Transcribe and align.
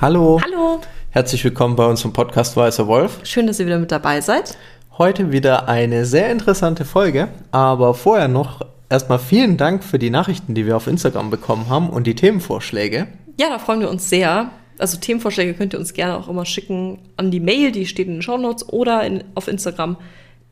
Hallo. 0.00 0.40
Hallo. 0.44 0.80
Herzlich 1.10 1.42
willkommen 1.42 1.74
bei 1.74 1.84
unserem 1.84 2.12
Podcast 2.12 2.56
Weißer 2.56 2.86
Wolf. 2.86 3.18
Schön, 3.24 3.48
dass 3.48 3.58
ihr 3.58 3.66
wieder 3.66 3.80
mit 3.80 3.90
dabei 3.90 4.20
seid. 4.20 4.56
Heute 4.96 5.32
wieder 5.32 5.68
eine 5.68 6.04
sehr 6.04 6.30
interessante 6.30 6.84
Folge, 6.84 7.26
aber 7.50 7.94
vorher 7.94 8.28
noch 8.28 8.64
erstmal 8.88 9.18
vielen 9.18 9.56
Dank 9.56 9.82
für 9.82 9.98
die 9.98 10.10
Nachrichten, 10.10 10.54
die 10.54 10.66
wir 10.66 10.76
auf 10.76 10.86
Instagram 10.86 11.30
bekommen 11.30 11.68
haben 11.68 11.90
und 11.90 12.06
die 12.06 12.14
Themenvorschläge. 12.14 13.08
Ja, 13.40 13.48
da 13.48 13.58
freuen 13.58 13.80
wir 13.80 13.90
uns 13.90 14.08
sehr. 14.08 14.52
Also 14.78 14.98
Themenvorschläge 14.98 15.54
könnt 15.54 15.72
ihr 15.72 15.80
uns 15.80 15.92
gerne 15.94 16.16
auch 16.16 16.28
immer 16.28 16.46
schicken 16.46 17.00
an 17.16 17.32
die 17.32 17.40
Mail, 17.40 17.72
die 17.72 17.84
steht 17.84 18.06
in 18.06 18.14
den 18.14 18.22
Shownotes 18.22 18.68
oder 18.68 19.02
in, 19.02 19.24
auf 19.34 19.48
Instagram. 19.48 19.96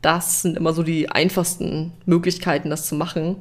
Das 0.01 0.41
sind 0.41 0.57
immer 0.57 0.73
so 0.73 0.83
die 0.83 1.09
einfachsten 1.09 1.93
Möglichkeiten, 2.05 2.69
das 2.69 2.87
zu 2.87 2.95
machen. 2.95 3.37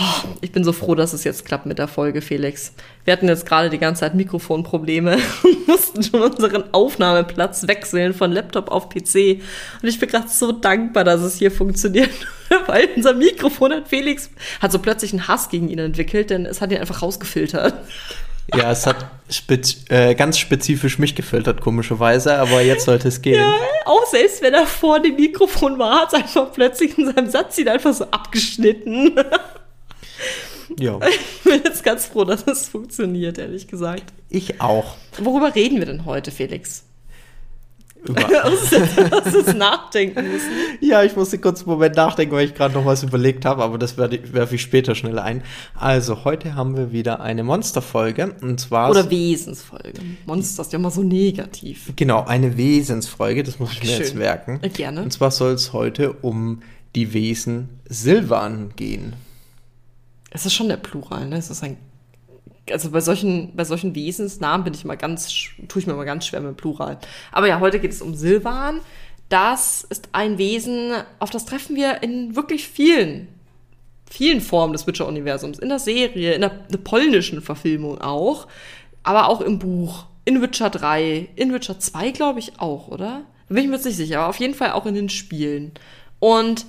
Oh, 0.00 0.28
ich 0.42 0.52
bin 0.52 0.62
so 0.62 0.72
froh, 0.72 0.94
dass 0.94 1.12
es 1.12 1.24
jetzt 1.24 1.44
klappt 1.44 1.66
mit 1.66 1.78
der 1.78 1.88
Folge, 1.88 2.20
Felix. 2.20 2.72
Wir 3.04 3.12
hatten 3.12 3.26
jetzt 3.26 3.46
gerade 3.46 3.68
die 3.68 3.78
ganze 3.78 4.00
Zeit 4.00 4.14
Mikrofonprobleme 4.14 5.18
und 5.42 5.66
mussten 5.66 6.04
schon 6.04 6.22
unseren 6.22 6.72
Aufnahmeplatz 6.72 7.66
wechseln 7.66 8.14
von 8.14 8.30
Laptop 8.30 8.70
auf 8.70 8.90
PC. 8.90 9.40
Und 9.82 9.88
ich 9.88 9.98
bin 9.98 10.08
gerade 10.08 10.28
so 10.28 10.52
dankbar, 10.52 11.02
dass 11.02 11.20
es 11.22 11.38
hier 11.38 11.50
funktioniert, 11.50 12.10
weil 12.66 12.88
unser 12.94 13.14
Mikrofon 13.14 13.72
hat 13.72 13.88
Felix, 13.88 14.30
hat 14.60 14.70
so 14.70 14.78
plötzlich 14.78 15.12
einen 15.12 15.26
Hass 15.26 15.48
gegen 15.48 15.68
ihn 15.68 15.80
entwickelt, 15.80 16.30
denn 16.30 16.46
es 16.46 16.60
hat 16.60 16.70
ihn 16.70 16.78
einfach 16.78 17.02
rausgefiltert. 17.02 17.74
Ja, 18.54 18.70
es 18.70 18.86
hat 18.86 19.06
spez 19.30 19.84
äh, 19.90 20.14
ganz 20.14 20.38
spezifisch 20.38 20.98
mich 20.98 21.14
gefiltert, 21.14 21.60
komischerweise, 21.60 22.36
aber 22.36 22.62
jetzt 22.62 22.86
sollte 22.86 23.08
es 23.08 23.20
gehen. 23.20 23.40
Ja, 23.40 23.54
auch 23.84 24.06
selbst 24.06 24.40
wenn 24.42 24.54
er 24.54 24.66
vor 24.66 25.00
dem 25.00 25.16
Mikrofon 25.16 25.78
war, 25.78 26.02
hat 26.02 26.08
es 26.08 26.14
einfach 26.14 26.52
plötzlich 26.52 26.96
in 26.96 27.06
seinem 27.06 27.28
Satz 27.28 27.58
ihn 27.58 27.68
einfach 27.68 27.92
so 27.92 28.04
abgeschnitten. 28.04 29.14
Ja. 30.78 30.98
Ich 31.08 31.42
bin 31.44 31.62
jetzt 31.64 31.82
ganz 31.82 32.06
froh, 32.06 32.24
dass 32.24 32.46
es 32.46 32.68
funktioniert, 32.68 33.38
ehrlich 33.38 33.68
gesagt. 33.68 34.04
Ich 34.28 34.60
auch. 34.60 34.96
Worüber 35.18 35.54
reden 35.54 35.78
wir 35.78 35.86
denn 35.86 36.04
heute, 36.04 36.30
Felix? 36.30 36.84
Hast 38.16 38.72
du 39.48 39.56
nachdenken 39.56 40.30
müssen? 40.30 40.50
Ja, 40.80 41.02
ich 41.02 41.16
musste 41.16 41.38
kurz 41.38 41.60
einen 41.60 41.70
Moment 41.70 41.96
nachdenken, 41.96 42.34
weil 42.34 42.46
ich 42.46 42.54
gerade 42.54 42.74
noch 42.74 42.84
was 42.84 43.02
überlegt 43.02 43.44
habe, 43.44 43.62
aber 43.62 43.78
das 43.78 43.96
werfe 43.96 44.54
ich 44.54 44.62
später 44.62 44.94
schnell 44.94 45.18
ein. 45.18 45.42
Also, 45.74 46.24
heute 46.24 46.54
haben 46.54 46.76
wir 46.76 46.92
wieder 46.92 47.20
eine 47.20 47.44
Monsterfolge 47.44 48.34
und 48.40 48.60
zwar. 48.60 48.90
Oder 48.90 49.10
Wesensfolge. 49.10 50.00
Monster 50.26 50.62
ist 50.62 50.72
ja 50.72 50.78
immer 50.78 50.90
so 50.90 51.02
negativ. 51.02 51.92
Genau, 51.96 52.24
eine 52.24 52.56
Wesensfolge, 52.56 53.42
das 53.42 53.58
muss 53.58 53.72
ich 53.72 53.84
mir 53.84 53.98
jetzt 53.98 54.14
merken. 54.14 54.60
Gerne. 54.74 55.02
Und 55.02 55.12
zwar 55.12 55.30
soll 55.30 55.52
es 55.52 55.72
heute 55.72 56.12
um 56.12 56.62
die 56.94 57.12
Wesen 57.12 57.68
Silvan 57.88 58.70
gehen. 58.76 59.14
Es 60.30 60.46
ist 60.46 60.54
schon 60.54 60.68
der 60.68 60.76
Plural, 60.76 61.26
ne? 61.26 61.36
Es 61.36 61.50
ist 61.50 61.62
ein 61.62 61.76
also 62.72 62.90
bei 62.90 63.00
solchen, 63.00 63.54
bei 63.54 63.64
solchen 63.64 63.94
Wesensnamen 63.94 64.64
bin 64.64 64.74
ich 64.74 64.84
immer 64.84 64.96
ganz, 64.96 65.28
tue 65.68 65.80
ich 65.80 65.86
mir 65.86 65.92
immer 65.92 66.04
ganz 66.04 66.26
schwer 66.26 66.40
mit 66.40 66.56
Plural. 66.56 66.98
Aber 67.32 67.48
ja, 67.48 67.60
heute 67.60 67.78
geht 67.80 67.92
es 67.92 68.02
um 68.02 68.14
Silvan. 68.14 68.80
Das 69.28 69.84
ist 69.84 70.08
ein 70.12 70.38
Wesen, 70.38 70.92
auf 71.18 71.30
das 71.30 71.44
treffen 71.44 71.76
wir 71.76 72.02
in 72.02 72.34
wirklich 72.34 72.66
vielen, 72.66 73.28
vielen 74.10 74.40
Formen 74.40 74.72
des 74.72 74.86
Witcher-Universums. 74.86 75.58
In 75.58 75.68
der 75.68 75.78
Serie, 75.78 76.32
in 76.32 76.40
der, 76.40 76.50
der, 76.50 76.78
polnischen 76.78 77.42
Verfilmung 77.42 78.00
auch, 78.00 78.48
aber 79.02 79.28
auch 79.28 79.40
im 79.40 79.58
Buch. 79.58 80.06
In 80.24 80.42
Witcher 80.42 80.70
3, 80.70 81.28
in 81.36 81.52
Witcher 81.52 81.78
2 81.78 82.10
glaube 82.10 82.38
ich 82.38 82.60
auch, 82.60 82.88
oder? 82.88 83.22
Da 83.48 83.54
bin 83.54 83.64
ich 83.64 83.68
mir 83.68 83.76
jetzt 83.76 83.86
nicht 83.86 83.96
sicher, 83.96 84.20
aber 84.20 84.28
auf 84.28 84.40
jeden 84.40 84.54
Fall 84.54 84.72
auch 84.72 84.86
in 84.86 84.94
den 84.94 85.08
Spielen. 85.08 85.72
Und 86.20 86.66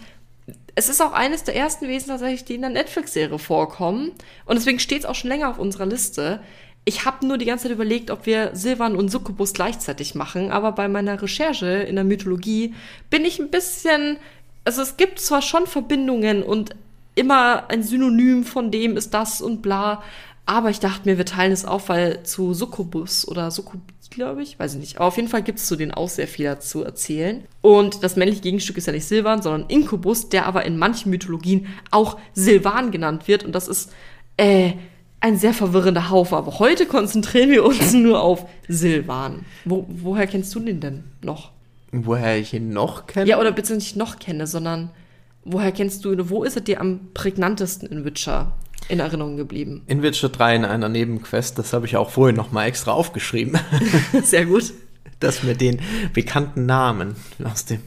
es 0.79 0.87
ist 0.87 1.01
auch 1.01 1.11
eines 1.11 1.43
der 1.43 1.57
ersten 1.57 1.89
Wesen 1.89 2.07
tatsächlich, 2.07 2.45
die 2.45 2.55
in 2.55 2.61
der 2.61 2.69
Netflix-Serie 2.69 3.37
vorkommen. 3.37 4.13
Und 4.45 4.55
deswegen 4.55 4.79
steht 4.79 4.99
es 4.99 5.05
auch 5.05 5.13
schon 5.13 5.29
länger 5.29 5.49
auf 5.49 5.59
unserer 5.59 5.85
Liste. 5.85 6.39
Ich 6.85 7.03
habe 7.03 7.27
nur 7.27 7.37
die 7.37 7.43
ganze 7.43 7.63
Zeit 7.63 7.73
überlegt, 7.73 8.09
ob 8.11 8.25
wir 8.25 8.51
Silvan 8.53 8.95
und 8.95 9.09
Succubus 9.09 9.53
gleichzeitig 9.53 10.15
machen, 10.15 10.51
aber 10.51 10.71
bei 10.71 10.87
meiner 10.87 11.21
Recherche 11.21 11.65
in 11.65 11.95
der 11.95 12.05
Mythologie 12.05 12.73
bin 13.09 13.25
ich 13.25 13.39
ein 13.39 13.49
bisschen. 13.49 14.15
Also 14.63 14.81
es 14.81 14.95
gibt 14.95 15.19
zwar 15.19 15.41
schon 15.41 15.67
Verbindungen 15.67 16.43
und 16.43 16.73
immer 17.13 17.69
ein 17.69 17.83
Synonym 17.83 18.45
von 18.45 18.71
dem 18.71 18.95
ist 18.95 19.13
das 19.13 19.41
und 19.41 19.61
bla, 19.61 20.01
aber 20.49 20.71
ich 20.71 20.79
dachte 20.79 21.07
mir, 21.07 21.19
wir 21.19 21.25
teilen 21.25 21.51
es 21.51 21.63
auf, 21.63 21.89
weil 21.89 22.23
zu 22.23 22.55
Succubus 22.55 23.27
oder 23.27 23.51
Succubus 23.51 24.09
glaube 24.09 24.41
ich. 24.41 24.57
Weiß 24.57 24.73
ich 24.73 24.79
nicht. 24.79 24.95
Aber 24.97 25.05
auf 25.05 25.15
jeden 25.15 25.27
Fall 25.27 25.43
gibt 25.43 25.59
es 25.59 25.67
zu 25.67 25.75
denen 25.75 25.91
auch 25.91 26.09
sehr 26.09 26.27
viel 26.27 26.45
dazu 26.45 26.83
erzählen. 26.83 27.43
Und 27.61 28.03
das 28.03 28.15
männliche 28.15 28.41
Gegenstück 28.41 28.75
ist 28.77 28.87
ja 28.87 28.93
nicht 28.93 29.05
Silvan, 29.05 29.43
sondern 29.43 29.69
Inkubus, 29.69 30.29
der 30.29 30.47
aber 30.47 30.65
in 30.65 30.79
manchen 30.79 31.11
Mythologien 31.11 31.67
auch 31.91 32.17
Silvan 32.33 32.89
genannt 32.89 33.27
wird. 33.27 33.43
Und 33.43 33.53
das 33.53 33.67
ist 33.67 33.91
äh, 34.37 34.71
ein 35.19 35.37
sehr 35.37 35.53
verwirrender 35.53 36.09
Haufen. 36.09 36.39
Aber 36.39 36.57
heute 36.57 36.87
konzentrieren 36.87 37.51
wir 37.51 37.63
uns 37.63 37.93
nur 37.93 38.19
auf 38.19 38.47
Silvan. 38.67 39.45
Wo, 39.65 39.85
woher 39.87 40.25
kennst 40.25 40.55
du 40.55 40.59
den 40.59 40.79
denn 40.79 41.03
noch? 41.21 41.51
Woher 41.91 42.39
ich 42.39 42.55
ihn 42.55 42.69
noch 42.69 43.05
kenne? 43.05 43.29
Ja, 43.29 43.39
oder 43.39 43.51
beziehungsweise 43.51 43.85
nicht 43.85 43.97
noch 43.97 44.17
kenne, 44.17 44.47
sondern 44.47 44.89
woher 45.45 45.71
kennst 45.71 46.03
du 46.05 46.11
ihn? 46.11 46.31
Wo 46.31 46.43
ist 46.43 46.55
er 46.55 46.63
dir 46.63 46.81
am 46.81 47.11
prägnantesten 47.13 47.87
in 47.87 48.03
Witcher? 48.03 48.53
In 48.87 48.99
Erinnerung 48.99 49.37
geblieben. 49.37 49.83
In 49.87 50.01
Witcher 50.01 50.29
3 50.29 50.55
in 50.55 50.65
einer 50.65 50.89
Nebenquest, 50.89 51.59
das 51.59 51.73
habe 51.73 51.85
ich 51.85 51.97
auch 51.97 52.09
vorhin 52.09 52.35
noch 52.35 52.51
mal 52.51 52.65
extra 52.65 52.91
aufgeschrieben. 52.91 53.59
Sehr 54.23 54.45
gut. 54.45 54.73
Dass 55.19 55.45
wir 55.45 55.53
den 55.53 55.81
bekannten 56.13 56.65
Namen 56.65 57.15
aus 57.43 57.65
dem, 57.65 57.81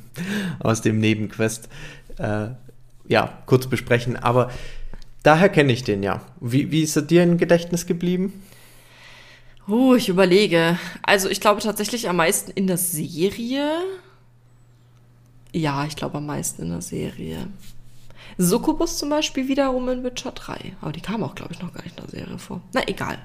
aus 0.60 0.82
dem 0.82 0.98
Nebenquest 0.98 1.69
äh, 2.19 2.48
ja, 3.08 3.38
kurz 3.47 3.66
besprechen. 3.66 4.16
Aber 4.16 4.50
daher 5.22 5.48
kenne 5.48 5.72
ich 5.72 5.84
den 5.84 6.02
ja. 6.02 6.20
Wie, 6.41 6.70
wie 6.70 6.82
ist 6.82 6.97
er 6.97 7.02
dir 7.02 7.22
im 7.22 7.38
Gedächtnis 7.38 7.86
geblieben? 7.86 8.42
Uh, 9.69 9.94
ich 9.94 10.08
überlege. 10.08 10.78
Also 11.02 11.28
ich 11.28 11.41
glaube 11.41 11.60
tatsächlich 11.60 12.08
am 12.08 12.16
meisten 12.16 12.50
in 12.50 12.66
der 12.66 12.78
Serie. 12.78 13.70
Ja, 15.52 15.84
ich 15.86 15.97
glaube 15.97 16.19
am 16.19 16.26
meisten 16.26 16.62
in 16.62 16.70
der 16.70 16.82
Serie. 16.82 17.47
Succubus 18.38 18.98
zum 18.98 19.10
Beispiel 19.10 19.48
wiederum 19.48 19.88
in 19.88 20.04
Witcher 20.04 20.32
3. 20.32 20.76
Aber 20.81 20.93
die 20.93 21.00
kam 21.00 21.22
auch, 21.22 21.34
glaube 21.34 21.53
ich, 21.53 21.60
noch 21.60 21.72
gar 21.72 21.82
nicht 21.82 21.98
in 21.98 22.04
der 22.04 22.10
Serie 22.10 22.38
vor. 22.38 22.62
Na, 22.72 22.82
egal. 22.87 23.19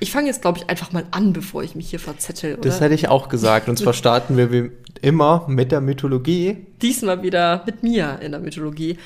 Ich 0.00 0.12
fange 0.12 0.28
jetzt, 0.28 0.42
glaube 0.42 0.58
ich, 0.58 0.68
einfach 0.68 0.92
mal 0.92 1.04
an, 1.10 1.32
bevor 1.32 1.62
ich 1.62 1.74
mich 1.74 1.90
hier 1.90 1.98
verzettel. 1.98 2.54
Oder? 2.54 2.62
Das 2.62 2.80
hätte 2.80 2.94
ich 2.94 3.08
auch 3.08 3.28
gesagt. 3.28 3.68
Und 3.68 3.78
zwar 3.78 3.92
starten 3.92 4.36
wir 4.36 4.52
wie 4.52 4.70
immer 5.02 5.44
mit 5.48 5.72
der 5.72 5.80
Mythologie. 5.80 6.66
Diesmal 6.80 7.22
wieder 7.22 7.62
mit 7.66 7.82
mir 7.82 8.18
in 8.20 8.32
der 8.32 8.40
Mythologie. 8.40 8.98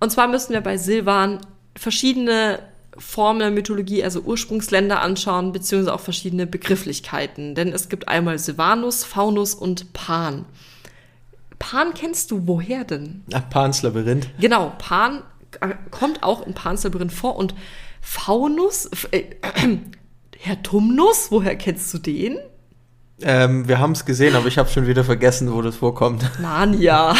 Und 0.00 0.10
zwar 0.10 0.28
müssen 0.28 0.52
wir 0.52 0.60
bei 0.60 0.76
Silvan 0.76 1.38
verschiedene 1.76 2.60
Formen 2.96 3.38
der 3.38 3.50
Mythologie, 3.50 4.02
also 4.02 4.20
Ursprungsländer 4.20 5.00
anschauen, 5.00 5.52
beziehungsweise 5.52 5.94
auch 5.94 6.00
verschiedene 6.00 6.46
Begrifflichkeiten. 6.46 7.54
Denn 7.54 7.72
es 7.72 7.88
gibt 7.88 8.08
einmal 8.08 8.38
Silvanus, 8.38 9.04
Faunus 9.04 9.54
und 9.54 9.92
Pan. 9.92 10.44
Pan 11.58 11.94
kennst 11.94 12.30
du 12.30 12.46
woher 12.46 12.84
denn? 12.84 13.24
Ach, 13.32 13.48
Pans 13.50 13.82
Labyrinth. 13.82 14.28
Genau, 14.40 14.72
Pan 14.78 15.22
äh, 15.60 15.74
kommt 15.90 16.22
auch 16.22 16.46
in 16.46 16.54
Pans 16.54 16.84
Labyrinth 16.84 17.12
vor 17.12 17.36
und 17.36 17.54
Faunus, 18.00 18.86
äh, 19.10 19.18
äh, 19.18 19.78
Herr 20.40 20.62
Tumnus, 20.62 21.30
woher 21.30 21.56
kennst 21.56 21.92
du 21.92 21.98
den? 21.98 22.38
Ähm, 23.20 23.66
wir 23.66 23.80
haben 23.80 23.92
es 23.92 24.04
gesehen, 24.04 24.36
aber 24.36 24.46
ich 24.46 24.58
habe 24.58 24.68
schon 24.68 24.86
wieder 24.86 25.02
vergessen, 25.02 25.52
wo 25.52 25.60
das 25.60 25.76
vorkommt. 25.76 26.24
Narnia. 26.40 27.16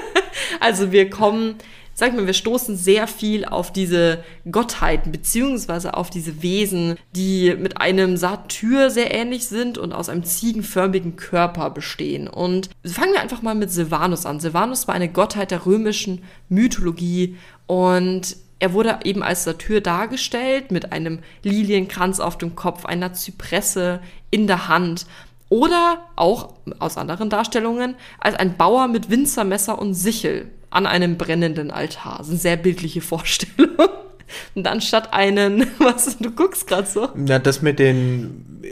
also 0.60 0.92
wir 0.92 1.10
kommen 1.10 1.56
sag 1.94 2.14
mal, 2.14 2.26
wir 2.26 2.34
stoßen 2.34 2.76
sehr 2.76 3.06
viel 3.06 3.44
auf 3.44 3.72
diese 3.72 4.24
Gottheiten, 4.50 5.12
beziehungsweise 5.12 5.94
auf 5.94 6.10
diese 6.10 6.42
Wesen, 6.42 6.96
die 7.14 7.54
mit 7.58 7.80
einem 7.80 8.16
Satyr 8.16 8.90
sehr 8.90 9.14
ähnlich 9.14 9.46
sind 9.46 9.78
und 9.78 9.92
aus 9.92 10.08
einem 10.08 10.24
ziegenförmigen 10.24 11.16
Körper 11.16 11.70
bestehen. 11.70 12.28
Und 12.28 12.70
fangen 12.84 13.12
wir 13.12 13.20
einfach 13.20 13.42
mal 13.42 13.54
mit 13.54 13.70
Silvanus 13.70 14.26
an. 14.26 14.40
Silvanus 14.40 14.88
war 14.88 14.94
eine 14.94 15.08
Gottheit 15.08 15.50
der 15.50 15.66
römischen 15.66 16.22
Mythologie 16.48 17.36
und 17.66 18.36
er 18.58 18.72
wurde 18.72 19.00
eben 19.02 19.24
als 19.24 19.42
Satyr 19.42 19.80
dargestellt 19.80 20.70
mit 20.70 20.92
einem 20.92 21.18
Lilienkranz 21.42 22.20
auf 22.20 22.38
dem 22.38 22.54
Kopf, 22.54 22.84
einer 22.84 23.12
Zypresse 23.12 24.00
in 24.30 24.46
der 24.46 24.68
Hand 24.68 25.06
oder 25.48 26.04
auch 26.14 26.54
aus 26.78 26.96
anderen 26.96 27.28
Darstellungen 27.28 27.96
als 28.20 28.36
ein 28.36 28.56
Bauer 28.56 28.86
mit 28.86 29.10
Winzermesser 29.10 29.78
und 29.78 29.94
Sichel 29.94 30.48
an 30.72 30.86
einem 30.86 31.16
brennenden 31.16 31.70
Altar. 31.70 32.18
Das 32.18 32.28
sind 32.28 32.40
sehr 32.40 32.56
bildliche 32.56 33.00
Vorstellungen. 33.00 33.76
Und 34.54 34.66
anstatt 34.66 35.12
einen, 35.12 35.66
was, 35.78 36.16
du 36.18 36.30
guckst 36.30 36.66
gerade 36.66 36.86
so. 36.86 37.08
Na, 37.14 37.38
das 37.38 37.60
mit 37.60 37.78
den 37.78 38.62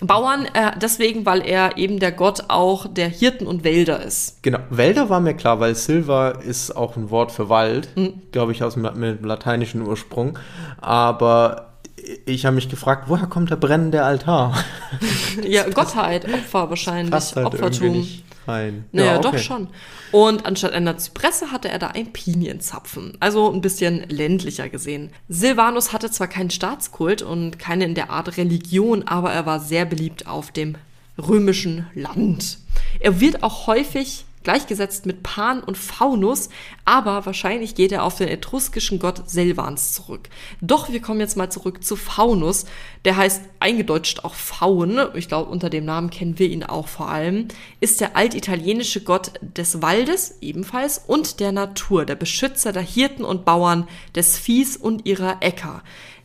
Bauern, 0.00 0.46
äh, 0.52 0.72
deswegen, 0.80 1.24
weil 1.26 1.46
er 1.46 1.78
eben 1.78 1.98
der 1.98 2.12
Gott 2.12 2.44
auch 2.48 2.86
der 2.92 3.08
Hirten 3.08 3.46
und 3.46 3.64
Wälder 3.64 4.02
ist. 4.02 4.42
Genau, 4.42 4.58
Wälder 4.68 5.08
war 5.08 5.20
mir 5.20 5.34
klar, 5.34 5.60
weil 5.60 5.74
Silva 5.74 6.30
ist 6.30 6.76
auch 6.76 6.96
ein 6.96 7.10
Wort 7.10 7.32
für 7.32 7.48
Wald, 7.48 7.88
mhm. 7.96 8.20
glaube 8.32 8.52
ich, 8.52 8.62
aus 8.64 8.74
dem 8.74 8.84
lateinischen 9.24 9.82
Ursprung. 9.82 10.38
Aber 10.80 11.72
ich 12.26 12.44
habe 12.44 12.56
mich 12.56 12.68
gefragt, 12.68 13.04
woher 13.06 13.28
kommt 13.28 13.50
der 13.50 13.56
brennende 13.56 14.02
Altar? 14.02 14.54
ja, 15.44 15.68
Gottheit, 15.74 16.24
Opfer 16.24 16.68
wahrscheinlich, 16.68 17.12
halt 17.12 17.46
Opfertum. 17.46 18.06
Rein. 18.46 18.84
Naja, 18.92 19.12
Ja, 19.12 19.18
doch 19.18 19.32
okay. 19.32 19.42
schon. 19.42 19.68
Und 20.10 20.46
anstatt 20.46 20.72
einer 20.72 20.98
Zypresse 20.98 21.50
hatte 21.52 21.68
er 21.68 21.78
da 21.78 21.88
einen 21.88 22.12
Pinienzapfen. 22.12 23.16
Also 23.20 23.50
ein 23.52 23.60
bisschen 23.60 24.04
ländlicher 24.08 24.68
gesehen. 24.68 25.10
Silvanus 25.28 25.92
hatte 25.92 26.10
zwar 26.10 26.28
keinen 26.28 26.50
Staatskult 26.50 27.22
und 27.22 27.58
keine 27.58 27.84
in 27.84 27.94
der 27.94 28.10
Art 28.10 28.36
Religion, 28.36 29.04
aber 29.04 29.32
er 29.32 29.46
war 29.46 29.60
sehr 29.60 29.84
beliebt 29.84 30.26
auf 30.26 30.50
dem 30.50 30.76
römischen 31.18 31.86
Land. 31.94 32.58
Er 33.00 33.20
wird 33.20 33.42
auch 33.42 33.66
häufig 33.66 34.24
gleichgesetzt 34.44 35.06
mit 35.06 35.22
Pan 35.22 35.62
und 35.62 35.78
Faunus, 35.78 36.48
aber 36.84 37.26
wahrscheinlich 37.26 37.74
geht 37.74 37.92
er 37.92 38.04
auf 38.04 38.16
den 38.16 38.28
etruskischen 38.28 38.98
Gott 38.98 39.28
Silvans 39.28 39.92
zurück. 39.92 40.28
Doch 40.60 40.90
wir 40.90 41.00
kommen 41.00 41.20
jetzt 41.20 41.36
mal 41.36 41.50
zurück 41.50 41.84
zu 41.84 41.96
Faunus. 41.96 42.64
Der 43.04 43.16
heißt 43.16 43.42
eingedeutscht 43.60 44.24
auch 44.24 44.34
Faun. 44.34 45.00
Ich 45.14 45.28
glaube, 45.28 45.50
unter 45.50 45.70
dem 45.70 45.84
Namen 45.84 46.10
kennen 46.10 46.38
wir 46.38 46.48
ihn 46.48 46.64
auch 46.64 46.88
vor 46.88 47.08
allem. 47.08 47.48
Ist 47.80 48.00
der 48.00 48.16
altitalienische 48.16 49.02
Gott 49.02 49.32
des 49.40 49.82
Waldes 49.82 50.38
ebenfalls 50.40 51.02
und 51.06 51.40
der 51.40 51.52
Natur, 51.52 52.04
der 52.04 52.16
Beschützer 52.16 52.72
der 52.72 52.82
Hirten 52.82 53.24
und 53.24 53.44
Bauern, 53.44 53.88
des 54.14 54.38
Viehs 54.38 54.76
und 54.76 55.06
ihrer 55.06 55.38
Äcker. 55.40 55.82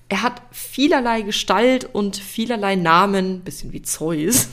Er 0.10 0.24
hat 0.24 0.42
vielerlei 0.52 1.22
Gestalt 1.22 1.90
und 1.94 2.16
vielerlei 2.16 2.76
Namen, 2.76 3.42
bisschen 3.42 3.74
wie 3.74 3.82
Zeus. 3.82 4.48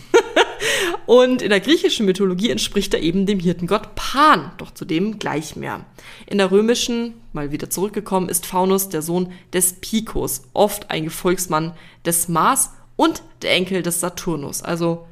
Und 1.06 1.42
in 1.42 1.50
der 1.50 1.60
griechischen 1.60 2.06
Mythologie 2.06 2.50
entspricht 2.50 2.94
er 2.94 3.00
eben 3.00 3.26
dem 3.26 3.38
Hirtengott 3.40 3.94
Pan, 3.94 4.52
doch 4.58 4.70
zudem 4.72 5.18
gleich 5.18 5.56
mehr. 5.56 5.84
In 6.26 6.38
der 6.38 6.50
römischen, 6.50 7.14
mal 7.32 7.52
wieder 7.52 7.68
zurückgekommen, 7.70 8.28
ist 8.28 8.46
Faunus 8.46 8.88
der 8.88 9.02
Sohn 9.02 9.32
des 9.52 9.74
Picos, 9.74 10.42
oft 10.54 10.90
ein 10.90 11.04
Gefolgsmann 11.04 11.72
des 12.06 12.28
Mars 12.28 12.70
und 12.96 13.22
der 13.42 13.52
Enkel 13.52 13.82
des 13.82 14.00
Saturnus. 14.00 14.62
Also 14.62 15.06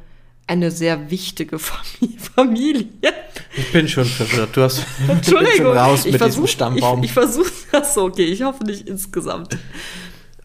eine 0.47 0.71
sehr 0.71 1.11
wichtige 1.11 1.57
Fami- 1.59 2.19
Familie. 2.19 2.89
Ich 3.57 3.71
bin 3.73 3.87
schon 3.89 4.05
verwirrt. 4.05 4.57
Du 4.57 4.63
hast 4.63 4.85
bin 5.07 5.17
Entschuldigung, 5.17 5.57
schon 5.67 5.77
raus 5.79 6.05
ich 6.07 6.13
mit 6.13 6.21
versuch, 6.21 6.43
diesem 6.43 6.47
Stammbaum. 6.49 6.99
Ich, 7.01 7.07
ich 7.07 7.13
versuche 7.13 7.53
das 7.71 7.95
so, 7.95 8.05
okay, 8.05 8.25
ich 8.25 8.43
hoffe 8.43 8.65
nicht 8.65 8.89
insgesamt. 8.89 9.57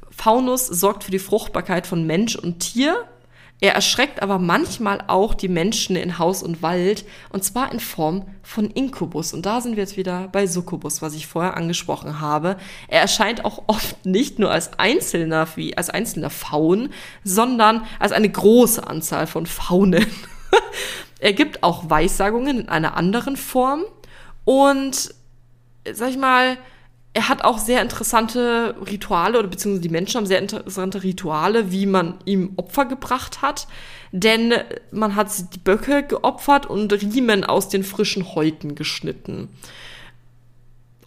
Faunus 0.09 0.65
sorgt 0.67 1.03
für 1.03 1.11
die 1.11 1.19
Fruchtbarkeit 1.19 1.87
von 1.87 2.05
Mensch 2.05 2.35
und 2.35 2.59
Tier. 2.59 3.05
Er 3.59 3.73
erschreckt 3.73 4.21
aber 4.21 4.37
manchmal 4.37 5.03
auch 5.07 5.33
die 5.33 5.47
Menschen 5.47 5.95
in 5.95 6.19
Haus 6.19 6.43
und 6.43 6.61
Wald, 6.61 7.05
und 7.31 7.43
zwar 7.43 7.71
in 7.71 7.79
Form 7.79 8.23
von 8.43 8.69
Inkubus. 8.69 9.33
Und 9.33 9.47
da 9.47 9.61
sind 9.61 9.75
wir 9.75 9.83
jetzt 9.83 9.97
wieder 9.97 10.27
bei 10.27 10.45
Succubus, 10.45 11.01
was 11.01 11.15
ich 11.15 11.25
vorher 11.25 11.57
angesprochen 11.57 12.19
habe. 12.19 12.57
Er 12.87 13.01
erscheint 13.01 13.45
auch 13.45 13.63
oft 13.65 14.05
nicht 14.05 14.37
nur 14.37 14.51
als 14.51 14.77
einzelner, 14.77 15.47
wie 15.55 15.75
als 15.75 15.89
einzelner 15.89 16.29
Faun, 16.29 16.89
sondern 17.23 17.83
als 17.99 18.11
eine 18.11 18.29
große 18.29 18.85
Anzahl 18.85 19.25
von 19.25 19.47
Faunen. 19.47 20.05
er 21.19 21.33
gibt 21.33 21.63
auch 21.63 21.89
Weissagungen 21.89 22.59
in 22.59 22.69
einer 22.69 22.95
anderen 22.95 23.37
Form 23.37 23.85
und 24.45 25.15
sag 25.91 26.11
ich 26.11 26.17
mal, 26.17 26.57
er 27.17 27.29
hat 27.29 27.43
auch 27.43 27.57
sehr 27.57 27.81
interessante 27.81 28.75
Rituale 28.85 29.39
oder 29.39 29.47
beziehungsweise 29.47 29.81
die 29.81 29.89
Menschen 29.89 30.17
haben 30.17 30.27
sehr 30.27 30.37
interessante 30.37 31.01
Rituale, 31.01 31.71
wie 31.71 31.87
man 31.87 32.13
ihm 32.25 32.53
Opfer 32.57 32.85
gebracht 32.85 33.41
hat. 33.41 33.67
Denn 34.11 34.53
man 34.91 35.15
hat 35.15 35.31
die 35.55 35.57
Böcke 35.57 36.03
geopfert 36.03 36.67
und 36.67 36.93
Riemen 36.93 37.43
aus 37.43 37.69
den 37.69 37.83
frischen 37.83 38.35
Häuten 38.35 38.75
geschnitten. 38.75 39.49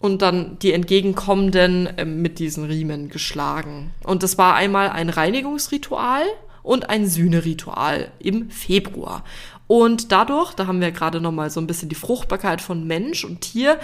Und 0.01 0.21
dann 0.21 0.59
die 0.59 0.73
entgegenkommenden 0.73 1.97
äh, 1.97 2.03
mit 2.03 2.39
diesen 2.39 2.65
Riemen 2.65 3.07
geschlagen. 3.07 3.93
Und 4.03 4.21
das 4.21 4.37
war 4.37 4.55
einmal 4.55 4.89
ein 4.89 5.09
Reinigungsritual 5.09 6.23
und 6.61 6.89
ein 6.89 7.07
Sühneritual 7.07 8.11
im 8.19 8.49
Februar. 8.49 9.23
Und 9.67 10.11
dadurch, 10.11 10.53
da 10.53 10.67
haben 10.67 10.81
wir 10.81 10.91
gerade 10.91 11.21
noch 11.21 11.31
mal 11.31 11.49
so 11.49 11.61
ein 11.61 11.67
bisschen 11.67 11.87
die 11.87 11.95
Fruchtbarkeit 11.95 12.59
von 12.59 12.85
Mensch 12.85 13.23
und 13.23 13.39
Tier, 13.39 13.79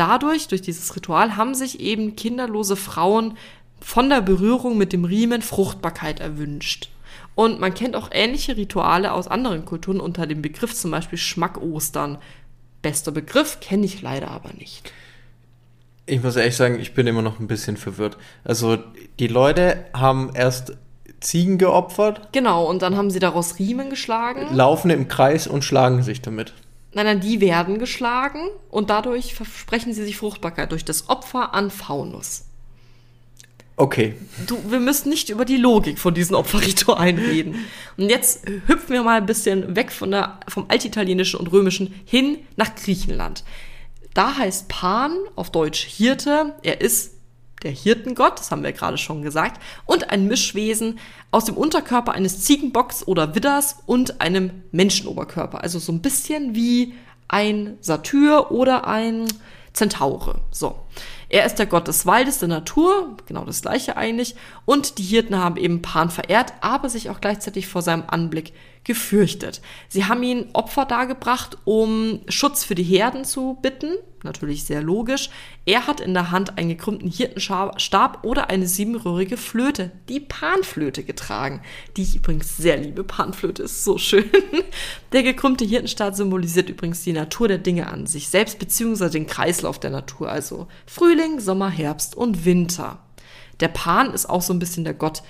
dadurch, 0.00 0.48
durch 0.48 0.62
dieses 0.62 0.96
Ritual, 0.96 1.36
haben 1.36 1.54
sich 1.54 1.78
eben 1.80 2.16
kinderlose 2.16 2.74
Frauen 2.74 3.36
von 3.80 4.08
der 4.08 4.22
Berührung 4.22 4.76
mit 4.78 4.92
dem 4.92 5.04
Riemen 5.04 5.42
Fruchtbarkeit 5.42 6.20
erwünscht. 6.20 6.88
Und 7.34 7.60
man 7.60 7.74
kennt 7.74 7.94
auch 7.96 8.08
ähnliche 8.12 8.56
Rituale 8.56 9.12
aus 9.12 9.28
anderen 9.28 9.64
Kulturen 9.64 10.00
unter 10.00 10.26
dem 10.26 10.42
Begriff 10.42 10.74
zum 10.74 10.90
Beispiel 10.90 11.18
Schmack-Ostern. 11.18 12.18
Bester 12.82 13.12
Begriff, 13.12 13.60
kenne 13.60 13.84
ich 13.86 14.00
leider 14.02 14.30
aber 14.30 14.50
nicht. 14.58 14.92
Ich 16.06 16.22
muss 16.22 16.36
ehrlich 16.36 16.56
sagen, 16.56 16.80
ich 16.80 16.94
bin 16.94 17.06
immer 17.06 17.22
noch 17.22 17.38
ein 17.38 17.46
bisschen 17.46 17.76
verwirrt. 17.76 18.16
Also 18.42 18.78
die 19.18 19.28
Leute 19.28 19.84
haben 19.94 20.30
erst 20.34 20.72
Ziegen 21.20 21.58
geopfert, 21.58 22.28
Genau, 22.32 22.64
und 22.64 22.80
dann 22.82 22.96
haben 22.96 23.10
sie 23.10 23.18
daraus 23.18 23.58
Riemen 23.58 23.90
geschlagen. 23.90 24.46
laufen 24.54 24.90
im 24.90 25.06
Kreis 25.08 25.46
und 25.46 25.62
schlagen 25.62 26.02
sich 26.02 26.22
damit. 26.22 26.54
Nein, 26.92 27.06
nein, 27.06 27.20
die 27.20 27.40
werden 27.40 27.78
geschlagen 27.78 28.40
und 28.70 28.90
dadurch 28.90 29.34
versprechen 29.34 29.94
sie 29.94 30.04
sich 30.04 30.16
Fruchtbarkeit 30.16 30.72
durch 30.72 30.84
das 30.84 31.08
Opfer 31.08 31.54
an 31.54 31.70
Faunus. 31.70 32.46
Okay, 33.76 34.14
Du, 34.46 34.58
wir 34.70 34.80
müssen 34.80 35.08
nicht 35.08 35.30
über 35.30 35.46
die 35.46 35.56
Logik 35.56 35.98
von 35.98 36.12
diesen 36.12 36.34
Opferritualen 36.34 37.18
reden. 37.18 37.64
Und 37.96 38.10
jetzt 38.10 38.46
hüpfen 38.66 38.90
wir 38.90 39.02
mal 39.02 39.18
ein 39.18 39.26
bisschen 39.26 39.74
weg 39.74 39.90
von 39.90 40.10
der, 40.10 40.38
vom 40.48 40.66
Altitalienischen 40.68 41.40
und 41.40 41.46
Römischen 41.46 41.94
hin 42.04 42.38
nach 42.56 42.74
Griechenland. 42.74 43.42
Da 44.12 44.36
heißt 44.36 44.68
Pan 44.68 45.16
auf 45.34 45.50
Deutsch 45.50 45.82
Hirte. 45.84 46.54
Er 46.62 46.82
ist 46.82 47.14
der 47.62 47.70
Hirtengott, 47.70 48.38
das 48.38 48.50
haben 48.50 48.62
wir 48.62 48.72
gerade 48.72 48.98
schon 48.98 49.22
gesagt, 49.22 49.60
und 49.86 50.10
ein 50.10 50.26
Mischwesen 50.26 50.98
aus 51.30 51.44
dem 51.44 51.56
Unterkörper 51.56 52.12
eines 52.12 52.42
Ziegenbocks 52.42 53.06
oder 53.06 53.34
Widders 53.34 53.76
und 53.86 54.20
einem 54.20 54.62
Menschenoberkörper. 54.72 55.62
Also 55.62 55.78
so 55.78 55.92
ein 55.92 56.02
bisschen 56.02 56.54
wie 56.54 56.94
ein 57.28 57.76
Satyr 57.80 58.50
oder 58.50 58.86
ein 58.86 59.26
Zentaure. 59.72 60.40
So. 60.50 60.80
Er 61.28 61.46
ist 61.46 61.56
der 61.56 61.66
Gott 61.66 61.86
des 61.86 62.06
Waldes, 62.06 62.40
der 62.40 62.48
Natur, 62.48 63.16
genau 63.26 63.44
das 63.44 63.62
gleiche 63.62 63.96
eigentlich. 63.96 64.34
Und 64.64 64.98
die 64.98 65.04
Hirten 65.04 65.38
haben 65.38 65.56
eben 65.56 65.80
Pan 65.80 66.10
verehrt, 66.10 66.52
aber 66.60 66.88
sich 66.88 67.08
auch 67.08 67.20
gleichzeitig 67.20 67.68
vor 67.68 67.82
seinem 67.82 68.04
Anblick 68.08 68.52
gefürchtet. 68.84 69.60
Sie 69.88 70.06
haben 70.06 70.22
ihn 70.22 70.48
Opfer 70.52 70.84
dargebracht, 70.84 71.58
um 71.64 72.20
Schutz 72.28 72.64
für 72.64 72.74
die 72.74 72.82
Herden 72.82 73.24
zu 73.24 73.58
bitten. 73.60 73.94
Natürlich 74.22 74.64
sehr 74.64 74.82
logisch. 74.82 75.30
Er 75.64 75.86
hat 75.86 76.00
in 76.00 76.12
der 76.12 76.30
Hand 76.30 76.58
einen 76.58 76.68
gekrümmten 76.68 77.10
Hirtenstab 77.10 78.24
oder 78.24 78.50
eine 78.50 78.66
siebenröhrige 78.66 79.36
Flöte, 79.36 79.92
die 80.08 80.20
Panflöte, 80.20 81.04
getragen, 81.04 81.62
die 81.96 82.02
ich 82.02 82.16
übrigens 82.16 82.56
sehr 82.56 82.76
liebe. 82.76 83.02
Panflöte 83.04 83.62
ist 83.62 83.84
so 83.84 83.96
schön. 83.96 84.28
Der 85.12 85.22
gekrümmte 85.22 85.64
Hirtenstab 85.64 86.14
symbolisiert 86.14 86.68
übrigens 86.68 87.02
die 87.02 87.12
Natur 87.12 87.48
der 87.48 87.58
Dinge 87.58 87.88
an 87.88 88.06
sich 88.06 88.28
selbst, 88.28 88.58
beziehungsweise 88.58 89.12
den 89.12 89.26
Kreislauf 89.26 89.78
der 89.78 89.90
Natur, 89.90 90.30
also 90.30 90.68
Frühling, 90.86 91.40
Sommer, 91.40 91.70
Herbst 91.70 92.16
und 92.16 92.44
Winter. 92.44 92.98
Der 93.60 93.68
Pan 93.68 94.12
ist 94.12 94.28
auch 94.28 94.42
so 94.42 94.52
ein 94.52 94.58
bisschen 94.58 94.84
der 94.84 94.94
Gott, 94.94 95.22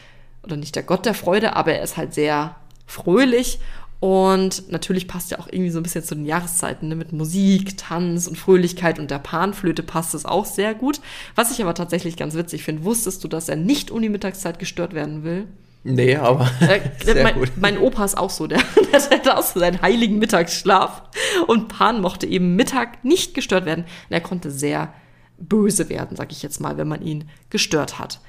oder 0.42 0.57
nicht 0.57 0.76
der 0.76 0.83
Gott 0.83 1.07
der 1.07 1.14
Freude, 1.14 1.57
aber 1.57 1.73
er 1.73 1.83
ist 1.83 1.97
halt 1.97 2.14
sehr 2.14 2.57
fröhlich 2.90 3.61
und 4.00 4.70
natürlich 4.73 5.06
passt 5.06 5.30
ja 5.30 5.38
auch 5.38 5.47
irgendwie 5.47 5.70
so 5.70 5.78
ein 5.78 5.82
bisschen 5.82 6.02
zu 6.02 6.14
den 6.14 6.25
Jahreszeiten 6.25 6.88
ne? 6.88 6.97
mit 6.97 7.12
Musik, 7.12 7.76
Tanz 7.76 8.26
und 8.26 8.37
Fröhlichkeit 8.37 8.99
und 8.99 9.11
der 9.11 9.18
Panflöte 9.18 9.82
passt 9.82 10.14
es 10.14 10.25
auch 10.25 10.47
sehr 10.47 10.75
gut. 10.75 11.00
Was 11.35 11.50
ich 11.50 11.62
aber 11.62 11.75
tatsächlich 11.75 12.16
ganz 12.16 12.35
witzig 12.35 12.64
finde, 12.64 12.85
wusstest 12.85 13.23
du, 13.23 13.28
dass 13.28 13.50
er 13.50 13.56
nicht 13.56 13.90
um 13.90 14.00
die 14.00 14.09
Mittagszeit 14.09 14.59
gestört 14.59 14.94
werden 14.94 15.23
will? 15.23 15.47
nee, 15.85 16.16
aber 16.16 16.50
Äh, 16.61 16.80
sehr 17.04 17.23
mein, 17.23 17.35
gut. 17.35 17.52
mein 17.56 17.78
Opa 17.78 18.04
ist 18.06 18.16
auch 18.16 18.30
so, 18.30 18.47
der, 18.47 18.62
der 18.92 19.00
hatte 19.11 19.37
auch 19.37 19.42
so 19.42 19.61
seinen 19.61 19.82
heiligen 19.82 20.18
Mittagsschlaf. 20.18 21.02
Und 21.47 21.68
Pan 21.68 22.00
mochte 22.00 22.26
eben 22.26 22.56
Mittag 22.56 23.04
nicht 23.04 23.35
gestört 23.35 23.66
werden. 23.66 23.85
Und 23.85 24.12
er 24.14 24.20
konnte 24.23 24.50
sehr 24.50 24.94
böse 25.38 25.90
werden, 25.90 26.16
sag 26.16 26.32
ich 26.32 26.42
jetzt 26.42 26.61
mal, 26.61 26.78
wenn 26.78 26.88
man 26.88 27.02
ihn 27.02 27.28
gestört 27.50 27.99
hat. 27.99 28.20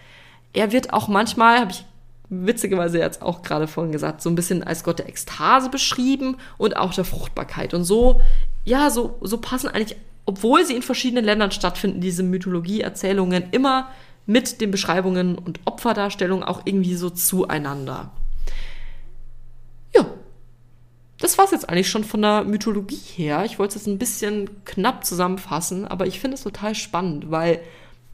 Er 0.53 0.73
wird 0.73 0.91
auch 0.91 1.07
manchmal, 1.07 1.59
habe 1.59 1.71
ich 1.71 1.85
witzigerweise 2.31 2.97
jetzt 2.97 3.21
auch 3.21 3.43
gerade 3.43 3.67
vorhin 3.67 3.91
gesagt, 3.91 4.21
so 4.21 4.29
ein 4.29 4.35
bisschen 4.35 4.63
als 4.63 4.83
Gott 4.83 4.99
der 4.99 5.09
Ekstase 5.09 5.69
beschrieben 5.69 6.37
und 6.57 6.77
auch 6.77 6.93
der 6.93 7.03
Fruchtbarkeit. 7.03 7.73
Und 7.73 7.83
so, 7.83 8.21
ja, 8.63 8.89
so, 8.89 9.17
so 9.21 9.37
passen 9.37 9.67
eigentlich, 9.67 9.97
obwohl 10.25 10.65
sie 10.65 10.75
in 10.75 10.81
verschiedenen 10.81 11.25
Ländern 11.25 11.51
stattfinden, 11.51 11.99
diese 11.99 12.23
Mythologie-Erzählungen 12.23 13.43
immer 13.51 13.89
mit 14.25 14.61
den 14.61 14.71
Beschreibungen 14.71 15.37
und 15.37 15.59
Opferdarstellungen 15.65 16.43
auch 16.43 16.61
irgendwie 16.63 16.95
so 16.95 17.09
zueinander. 17.09 18.11
Ja, 19.93 20.05
das 21.19 21.37
war's 21.37 21.51
jetzt 21.51 21.69
eigentlich 21.69 21.89
schon 21.89 22.05
von 22.05 22.21
der 22.21 22.45
Mythologie 22.45 22.95
her. 22.95 23.43
Ich 23.43 23.59
wollte 23.59 23.75
es 23.75 23.81
jetzt 23.81 23.93
ein 23.93 23.99
bisschen 23.99 24.63
knapp 24.63 25.05
zusammenfassen, 25.05 25.85
aber 25.85 26.07
ich 26.07 26.21
finde 26.21 26.35
es 26.35 26.43
total 26.43 26.75
spannend, 26.75 27.29
weil 27.29 27.59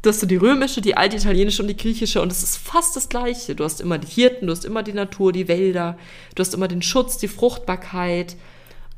du 0.08 0.12
hast 0.14 0.22
so 0.22 0.26
die 0.28 0.38
römische, 0.38 0.80
die 0.82 0.96
altitalienische 0.96 1.62
und 1.62 1.68
die 1.68 1.76
griechische 1.78 2.22
und 2.22 2.32
es 2.32 2.42
ist 2.42 2.58
fast 2.58 2.96
das 2.96 3.10
gleiche. 3.10 3.56
Du 3.56 3.64
hast 3.66 3.82
immer 3.82 3.98
die 3.98 4.08
Hirten, 4.08 4.48
du 4.48 4.52
hast 4.54 4.64
immer 4.66 4.82
die 4.82 4.94
Natur, 4.94 5.34
die 5.34 5.48
Wälder, 5.50 5.98
du 6.36 6.42
hast 6.42 6.54
immer 6.54 6.68
den 6.70 6.82
Schutz, 6.82 7.18
die 7.18 7.28
Fruchtbarkeit. 7.28 8.38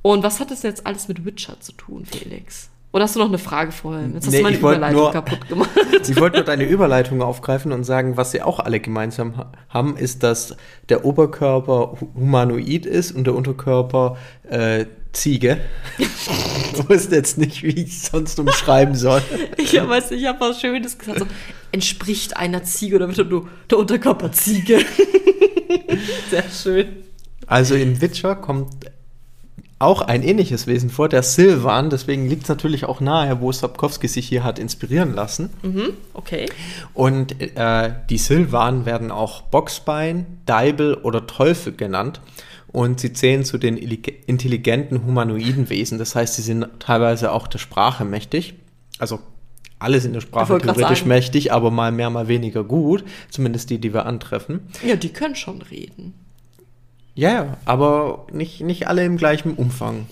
Und 0.01 0.23
was 0.23 0.39
hat 0.39 0.51
das 0.51 0.63
jetzt 0.63 0.85
alles 0.85 1.07
mit 1.07 1.25
Witcher 1.25 1.59
zu 1.59 1.71
tun, 1.73 2.05
Felix? 2.05 2.69
Oder 2.91 3.03
hast 3.03 3.15
du 3.15 3.19
noch 3.19 3.27
eine 3.27 3.37
Frage 3.37 3.71
vorher? 3.71 4.07
Jetzt 4.07 4.25
hast 4.27 4.31
Nee, 4.31 4.37
du 4.37 4.43
meine 4.43 4.57
Überleitung 4.57 5.01
nur- 5.01 5.11
kaputt 5.11 5.47
gemacht. 5.47 5.69
Ich 6.09 6.19
wollte 6.19 6.37
nur 6.37 6.45
deine 6.45 6.63
Überleitung 6.63 7.21
aufgreifen 7.21 7.71
und 7.71 7.83
sagen, 7.83 8.15
was 8.17 8.31
sie 8.31 8.41
auch 8.41 8.59
alle 8.59 8.79
gemeinsam 8.79 9.35
ha- 9.37 9.51
haben, 9.69 9.97
ist, 9.97 10.23
dass 10.23 10.55
der 10.89 11.05
Oberkörper 11.05 11.97
hu- 11.99 12.07
humanoid 12.15 12.85
ist 12.87 13.11
und 13.11 13.25
der 13.25 13.35
Unterkörper 13.35 14.17
äh, 14.49 14.85
Ziege. 15.11 15.59
ich 15.97 16.87
wusste 16.89 17.15
jetzt 17.15 17.37
nicht, 17.37 17.63
wie 17.63 17.69
ich 17.69 17.89
es 17.89 18.05
sonst 18.07 18.39
umschreiben 18.39 18.95
soll. 18.95 19.21
Ich 19.57 19.73
weiß 19.73 20.11
nicht, 20.11 20.21
ich 20.21 20.27
habe 20.27 20.39
was 20.39 20.61
Schönes 20.61 20.97
gesagt. 20.97 21.19
So, 21.19 21.25
entspricht 21.71 22.37
einer 22.37 22.63
Ziege 22.63 22.95
oder 22.95 23.15
wird 23.15 23.29
nur 23.29 23.47
der 23.69 23.77
Unterkörper 23.77 24.31
Ziege? 24.31 24.79
Sehr 26.29 26.43
schön. 26.49 26.87
Also 27.47 27.75
in 27.75 28.01
Witcher 28.01 28.35
kommt 28.35 28.91
auch 29.79 30.01
ein 30.01 30.23
ähnliches 30.23 30.67
Wesen 30.67 30.89
vor, 30.89 31.07
der 31.07 31.23
Silvan. 31.23 31.89
Deswegen 31.89 32.27
liegt 32.27 32.43
es 32.43 32.49
natürlich 32.49 32.83
auch 32.83 32.99
nahe, 32.99 33.39
wo 33.39 33.51
Sapkowski 33.51 34.09
sich 34.09 34.27
hier 34.27 34.43
hat 34.43 34.59
inspirieren 34.59 35.13
lassen. 35.13 35.49
Mhm, 35.61 35.93
okay. 36.13 36.47
Und 36.93 37.41
äh, 37.41 37.93
die 38.09 38.17
Silvan 38.17 38.85
werden 38.85 39.09
auch 39.09 39.41
Boxbein, 39.43 40.41
Deibel 40.45 40.95
oder 40.95 41.25
Teufel 41.27 41.73
genannt. 41.73 42.19
Und 42.71 42.99
sie 42.99 43.13
zählen 43.13 43.43
zu 43.43 43.57
den 43.57 43.77
intelligenten 43.77 45.05
humanoiden 45.05 45.69
Wesen. 45.69 45.97
Das 45.97 46.15
heißt, 46.15 46.35
sie 46.35 46.43
sind 46.43 46.67
teilweise 46.79 47.31
auch 47.31 47.47
der 47.47 47.57
Sprache 47.57 48.05
mächtig. 48.05 48.53
Also 48.99 49.19
alle 49.79 49.99
sind 50.01 50.13
der 50.13 50.21
Sprache 50.21 50.57
theoretisch 50.59 51.05
mächtig, 51.05 51.51
aber 51.51 51.71
mal 51.71 51.91
mehr, 51.91 52.09
mal 52.09 52.27
weniger 52.27 52.63
gut. 52.63 53.03
Zumindest 53.29 53.69
die, 53.69 53.79
die 53.79 53.93
wir 53.93 54.05
antreffen. 54.05 54.59
Ja, 54.85 54.95
die 54.95 55.09
können 55.09 55.35
schon 55.35 55.61
reden. 55.61 56.13
Ja, 57.15 57.31
ja, 57.31 57.57
aber 57.65 58.27
nicht, 58.31 58.61
nicht 58.61 58.87
alle 58.87 59.03
im 59.03 59.17
gleichen 59.17 59.55
Umfang. 59.55 60.05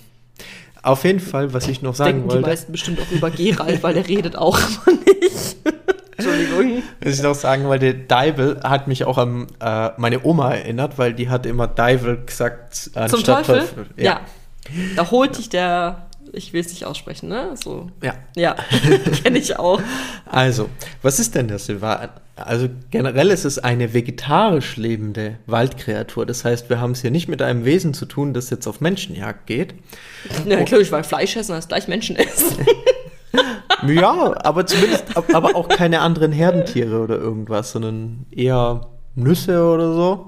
Auf 0.82 1.04
jeden 1.04 1.20
Fall, 1.20 1.54
was 1.54 1.68
ich 1.68 1.82
noch 1.82 1.96
sagen 1.96 2.12
Denken 2.12 2.30
wollte. 2.30 2.44
die 2.44 2.50
meisten 2.50 2.72
bestimmt 2.72 3.00
auch 3.02 3.12
über 3.12 3.30
Gerald, 3.30 3.84
weil 3.84 3.94
der 3.94 4.08
redet 4.10 4.36
auch 4.36 4.58
immer 4.58 4.98
nicht. 5.06 5.58
Entschuldigung. 6.60 6.84
Was 7.02 7.14
ich 7.16 7.24
noch 7.24 7.36
sagen 7.36 7.66
wollte, 7.66 7.94
Deibel 7.94 8.60
hat 8.64 8.88
mich 8.88 9.06
auch 9.06 9.18
an 9.18 9.48
äh, 9.60 9.90
meine 9.98 10.24
Oma 10.24 10.54
erinnert, 10.54 10.98
weil 10.98 11.14
die 11.14 11.30
hat 11.30 11.46
immer 11.46 11.68
Deibel 11.68 12.24
gesagt 12.26 12.76
Zum 12.76 13.24
Teufel? 13.24 13.60
Teufel. 13.60 13.86
Ja. 13.96 14.04
ja. 14.04 14.22
Da 14.96 15.12
holt 15.12 15.38
dich 15.38 15.50
der 15.50 16.08
ich 16.34 16.54
will 16.54 16.62
es 16.62 16.70
nicht 16.70 16.86
aussprechen, 16.86 17.30
ne? 17.30 17.52
So. 17.56 17.90
Ja. 18.02 18.16
Ja, 18.36 18.56
kenne 19.24 19.38
ich 19.40 19.58
auch. 19.58 19.82
Also, 20.26 20.70
was 21.02 21.20
ist 21.20 21.36
denn 21.36 21.48
der 21.48 21.60
Silvan? 21.60 22.10
Also 22.36 22.70
generell 22.92 23.32
ist 23.32 23.46
es 23.46 23.58
eine 23.58 23.94
vegetarisch 23.94 24.78
lebende 24.78 25.38
Waldkreatur. 25.48 26.26
Das 26.26 26.46
heißt, 26.46 26.70
wir 26.70 26.80
haben 26.80 26.92
es 26.92 27.02
hier 27.02 27.12
nicht 27.12 27.28
mit 27.28 27.42
einem 27.42 27.66
Wesen 27.66 27.94
zu 27.94 28.06
tun, 28.06 28.34
das 28.34 28.50
jetzt 28.50 28.68
auf 28.68 28.80
Menschenjagd 28.80 29.48
geht. 29.48 29.74
Ja, 30.46 30.58
natürlich, 30.58 30.92
weil 30.92 31.04
Fleisch 31.04 31.36
essen 31.36 31.54
als 31.54 31.68
gleich 31.68 31.88
Menschen 31.88 32.16
ist. 32.16 32.58
ja, 33.88 34.36
aber 34.44 34.66
zumindest, 34.66 35.06
aber 35.16 35.56
auch 35.56 35.68
keine 35.68 36.02
anderen 36.02 36.32
Herdentiere 36.32 37.00
oder 37.00 37.18
irgendwas, 37.18 37.72
sondern 37.72 38.26
eher 38.32 38.88
Nüsse 39.16 39.64
oder 39.64 39.94
so. 39.94 40.28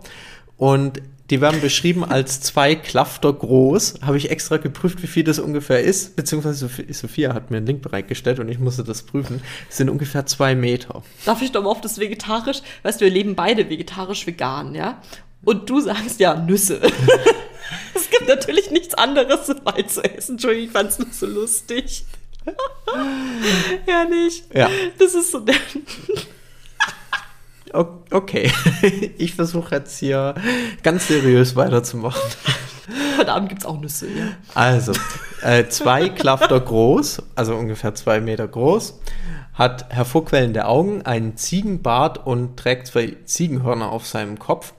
Und 0.57 1.01
die 1.29 1.41
werden 1.41 1.61
beschrieben 1.61 2.03
als 2.03 2.41
zwei 2.41 2.75
Klafter 2.75 3.31
groß. 3.31 3.99
Habe 4.01 4.17
ich 4.17 4.31
extra 4.31 4.57
geprüft, 4.57 5.03
wie 5.03 5.07
viel 5.07 5.23
das 5.23 5.37
ungefähr 5.37 5.81
ist. 5.81 6.15
Beziehungsweise 6.15 6.69
Sophia 6.89 7.33
hat 7.33 7.51
mir 7.51 7.57
einen 7.57 7.67
Link 7.67 7.81
bereitgestellt 7.83 8.39
und 8.39 8.49
ich 8.49 8.57
musste 8.57 8.83
das 8.83 9.03
prüfen. 9.03 9.41
Es 9.69 9.77
sind 9.77 9.89
ungefähr 9.89 10.25
zwei 10.25 10.55
Meter. 10.55 11.03
Darf 11.25 11.41
ich 11.41 11.51
doch 11.51 11.63
mal 11.63 11.69
auf 11.69 11.81
das 11.81 11.99
vegetarisch? 11.99 12.61
Weißt 12.81 12.99
du, 12.99 13.05
wir 13.05 13.11
leben 13.11 13.35
beide 13.35 13.69
vegetarisch-vegan, 13.69 14.73
ja? 14.73 15.01
Und 15.43 15.69
du 15.69 15.79
sagst 15.79 16.19
ja 16.19 16.35
Nüsse. 16.35 16.81
es 17.93 18.09
gibt 18.09 18.27
natürlich 18.27 18.71
nichts 18.71 18.95
anderes 18.95 19.47
dabei 19.47 19.83
zu 19.83 20.03
essen. 20.03 20.33
Entschuldigung, 20.33 20.65
ich 20.67 20.71
fand 20.71 20.89
es 20.89 20.99
nur 20.99 21.07
so 21.11 21.27
lustig. 21.27 22.05
Herrlich. 23.85 24.43
Ja. 24.53 24.69
Das 24.97 25.13
ist 25.13 25.31
so 25.31 25.39
der. 25.39 25.55
Okay, 27.71 28.51
ich 29.19 29.35
versuche 29.35 29.75
jetzt 29.75 29.99
hier 29.99 30.33
ganz 30.81 31.07
seriös 31.07 31.55
weiterzumachen. 31.55 32.19
Heute 33.17 33.31
Abend 33.31 33.49
gibt 33.49 33.61
es 33.61 33.67
auch 33.67 33.79
Nüsse, 33.79 34.07
ja. 34.07 34.29
Also, 34.55 34.93
äh, 35.43 35.67
zwei 35.67 36.09
Klafter 36.09 36.59
groß, 36.59 37.21
also 37.35 37.55
ungefähr 37.55 37.93
zwei 37.93 38.21
Meter 38.21 38.47
groß, 38.47 38.99
hat 39.53 39.93
hervorquellende 39.93 40.65
Augen, 40.65 41.03
einen 41.03 41.37
Ziegenbart 41.37 42.25
und 42.25 42.57
trägt 42.57 42.87
zwei 42.87 43.17
Ziegenhörner 43.25 43.91
auf 43.91 44.07
seinem 44.07 44.39
Kopf. 44.39 44.73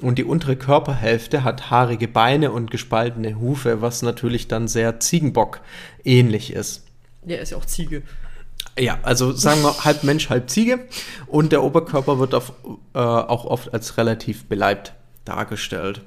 Und 0.00 0.18
die 0.18 0.24
untere 0.24 0.56
Körperhälfte 0.56 1.44
hat 1.44 1.70
haarige 1.70 2.08
Beine 2.08 2.50
und 2.50 2.72
gespaltene 2.72 3.38
Hufe, 3.38 3.82
was 3.82 4.02
natürlich 4.02 4.48
dann 4.48 4.66
sehr 4.66 4.98
Ziegenbock 4.98 5.60
ähnlich 6.02 6.52
ist. 6.52 6.82
Ja, 7.26 7.36
ist 7.38 7.50
ja 7.50 7.56
auch 7.56 7.64
Ziege. 7.64 8.02
Ja, 8.78 8.98
also 9.02 9.32
sagen 9.32 9.62
wir 9.62 9.84
halb 9.84 10.02
Mensch, 10.02 10.30
halb 10.30 10.50
Ziege. 10.50 10.86
Und 11.26 11.52
der 11.52 11.62
Oberkörper 11.62 12.18
wird 12.18 12.34
auf, 12.34 12.52
äh, 12.94 12.98
auch 12.98 13.44
oft 13.44 13.72
als 13.72 13.96
relativ 13.98 14.44
beleibt 14.46 14.94
dargestellt. 15.24 16.02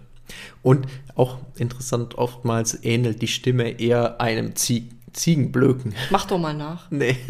Und 0.64 0.88
auch 1.16 1.38
interessant, 1.58 2.16
oftmals 2.16 2.84
ähnelt 2.84 3.22
die 3.22 3.28
Stimme 3.28 3.80
eher 3.80 4.20
einem 4.20 4.56
Zie 4.56 4.90
Ziegenblöken. 5.14 5.96
Mach 6.10 6.26
doch 6.26 6.38
mal 6.38 6.54
nach. 6.54 6.92
Nee. 6.92 7.18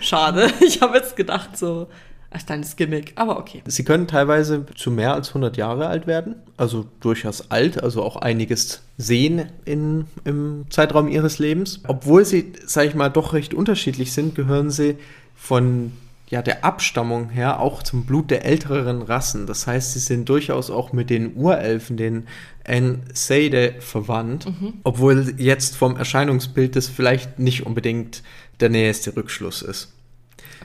Schade. 0.00 0.52
Ich 0.60 0.80
habe 0.80 0.96
jetzt 0.96 1.16
gedacht, 1.16 1.56
so, 1.58 1.88
als 2.30 2.46
kleines 2.46 2.76
Gimmick, 2.76 3.12
aber 3.16 3.38
okay. 3.38 3.62
Sie 3.66 3.84
können 3.84 4.06
teilweise 4.06 4.64
zu 4.76 4.90
mehr 4.92 5.14
als 5.14 5.28
100 5.28 5.56
Jahre 5.56 5.88
alt 5.88 6.06
werden, 6.06 6.36
also 6.56 6.86
durchaus 7.00 7.50
alt, 7.50 7.82
also 7.82 8.02
auch 8.02 8.16
einiges 8.16 8.82
sehen 8.98 9.46
in, 9.64 10.06
im 10.24 10.66
Zeitraum 10.70 11.08
ihres 11.08 11.40
Lebens. 11.40 11.80
Obwohl 11.88 12.24
sie, 12.24 12.52
sage 12.64 12.88
ich 12.88 12.94
mal, 12.94 13.08
doch 13.08 13.32
recht 13.32 13.52
unterschiedlich 13.52 14.12
sind, 14.12 14.36
gehören 14.36 14.70
sie 14.70 14.96
von 15.34 15.92
ja, 16.28 16.42
der 16.42 16.64
Abstammung 16.64 17.30
her 17.30 17.58
auch 17.58 17.82
zum 17.82 18.06
Blut 18.06 18.30
der 18.30 18.44
älteren 18.44 19.02
Rassen. 19.02 19.48
Das 19.48 19.66
heißt, 19.66 19.94
sie 19.94 19.98
sind 19.98 20.28
durchaus 20.28 20.70
auch 20.70 20.92
mit 20.92 21.10
den 21.10 21.34
Urelfen, 21.34 21.96
den 21.96 22.28
Enseide, 22.62 23.74
verwandt, 23.80 24.46
mhm. 24.46 24.74
obwohl 24.84 25.34
jetzt 25.38 25.76
vom 25.76 25.96
Erscheinungsbild 25.96 26.76
das 26.76 26.86
vielleicht 26.86 27.40
nicht 27.40 27.66
unbedingt 27.66 28.22
der 28.60 28.68
nächste 28.68 29.16
Rückschluss 29.16 29.62
ist. 29.62 29.92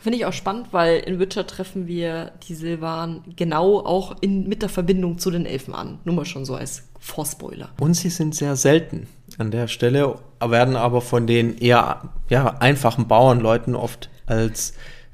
Finde 0.01 0.17
ich 0.17 0.25
auch 0.25 0.33
spannend, 0.33 0.67
weil 0.71 0.99
in 0.99 1.19
Witcher 1.19 1.47
treffen 1.47 1.87
wir 1.87 2.31
die 2.47 2.55
Silvan 2.55 3.23
genau 3.35 3.79
auch 3.79 4.15
in, 4.21 4.47
mit 4.47 4.61
der 4.61 4.69
Verbindung 4.69 5.17
zu 5.17 5.31
den 5.31 5.45
Elfen 5.45 5.73
an. 5.73 5.99
Nur 6.03 6.15
mal 6.15 6.25
schon 6.25 6.45
so 6.45 6.55
als 6.55 6.83
Vorspoiler. 6.99 7.69
Und 7.79 7.93
sie 7.93 8.09
sind 8.09 8.35
sehr 8.35 8.55
selten 8.55 9.07
an 9.37 9.51
der 9.51 9.67
Stelle, 9.67 10.19
werden 10.41 10.75
aber 10.75 11.01
von 11.01 11.27
den 11.27 11.57
eher 11.57 12.09
ja, 12.29 12.57
einfachen 12.59 13.07
Bauernleuten 13.07 13.75
oft 13.75 14.09
als 14.25 14.73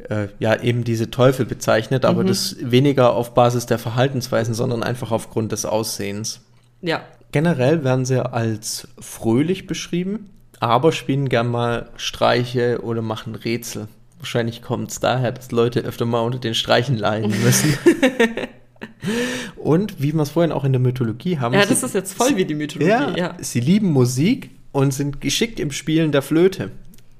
äh, 0.09 0.27
ja 0.39 0.61
eben 0.61 0.83
diese 0.83 1.11
Teufel 1.11 1.45
bezeichnet, 1.45 2.05
aber 2.05 2.23
mhm. 2.23 2.27
das 2.27 2.55
weniger 2.61 3.13
auf 3.13 3.33
Basis 3.33 3.65
der 3.65 3.79
Verhaltensweisen, 3.79 4.53
sondern 4.53 4.83
einfach 4.83 5.11
aufgrund 5.11 5.51
des 5.51 5.65
Aussehens. 5.65 6.41
Ja. 6.81 7.01
Generell 7.31 7.83
werden 7.83 8.05
sie 8.05 8.23
als 8.25 8.87
fröhlich 8.99 9.67
beschrieben, 9.67 10.29
aber 10.59 10.91
spielen 10.91 11.29
gern 11.29 11.47
mal 11.47 11.89
Streiche 11.95 12.81
oder 12.83 13.01
machen 13.01 13.35
Rätsel. 13.35 13.87
Wahrscheinlich 14.21 14.61
kommt 14.61 14.91
es 14.91 14.99
daher, 14.99 15.31
dass 15.31 15.51
Leute 15.51 15.79
öfter 15.79 16.05
mal 16.05 16.21
unter 16.21 16.37
den 16.37 16.53
Streichen 16.53 16.95
leiden 16.95 17.33
müssen. 17.43 17.75
und 19.57 19.99
wie 19.99 20.13
wir 20.13 20.21
es 20.21 20.29
vorhin 20.29 20.51
auch 20.51 20.63
in 20.63 20.73
der 20.73 20.79
Mythologie 20.79 21.39
haben. 21.39 21.55
Ja, 21.55 21.65
das 21.65 21.79
sie, 21.79 21.87
ist 21.87 21.95
jetzt 21.95 22.13
voll 22.13 22.35
wie 22.35 22.45
die 22.45 22.53
Mythologie. 22.53 22.91
Ja, 22.91 23.17
ja, 23.17 23.35
Sie 23.39 23.59
lieben 23.59 23.91
Musik 23.91 24.51
und 24.71 24.93
sind 24.93 25.21
geschickt 25.21 25.59
im 25.59 25.71
Spielen 25.71 26.11
der 26.11 26.21
Flöte. 26.21 26.69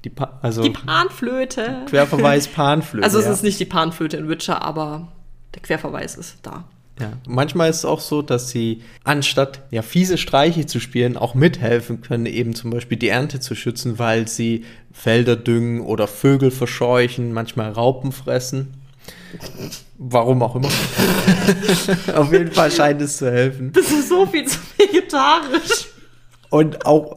Die, 0.04 0.10
pa 0.10 0.38
also, 0.42 0.62
die 0.62 0.70
Panflöte. 0.70 1.82
Querverweis 1.88 2.46
Panflöte. 2.46 3.04
Also 3.04 3.18
es 3.18 3.26
ja. 3.26 3.32
ist 3.32 3.42
nicht 3.42 3.58
die 3.58 3.64
Panflöte 3.64 4.16
in 4.16 4.28
Witcher, 4.28 4.62
aber 4.62 5.08
der 5.54 5.62
Querverweis 5.62 6.16
ist 6.16 6.38
da. 6.42 6.64
Ja, 7.00 7.12
manchmal 7.26 7.70
ist 7.70 7.78
es 7.78 7.84
auch 7.84 8.00
so, 8.00 8.20
dass 8.20 8.50
sie 8.50 8.82
anstatt 9.02 9.62
ja 9.70 9.82
fiese 9.82 10.18
Streiche 10.18 10.66
zu 10.66 10.78
spielen, 10.78 11.16
auch 11.16 11.34
mithelfen 11.34 12.02
können, 12.02 12.26
eben 12.26 12.54
zum 12.54 12.70
Beispiel 12.70 12.98
die 12.98 13.08
Ernte 13.08 13.40
zu 13.40 13.54
schützen, 13.54 13.98
weil 13.98 14.28
sie 14.28 14.64
Felder 14.92 15.36
düngen 15.36 15.80
oder 15.80 16.06
Vögel 16.06 16.50
verscheuchen, 16.50 17.32
manchmal 17.32 17.72
Raupen 17.72 18.12
fressen. 18.12 18.74
Warum 19.96 20.42
auch 20.42 20.56
immer. 20.56 20.68
Auf 22.14 22.30
jeden 22.32 22.52
Fall 22.52 22.70
scheint 22.70 23.00
es 23.00 23.16
zu 23.16 23.30
helfen. 23.30 23.72
Das 23.72 23.90
ist 23.90 24.08
so 24.08 24.26
viel 24.26 24.46
zu 24.46 24.58
vegetarisch. 24.76 25.91
Und 26.52 26.84
auch, 26.84 27.16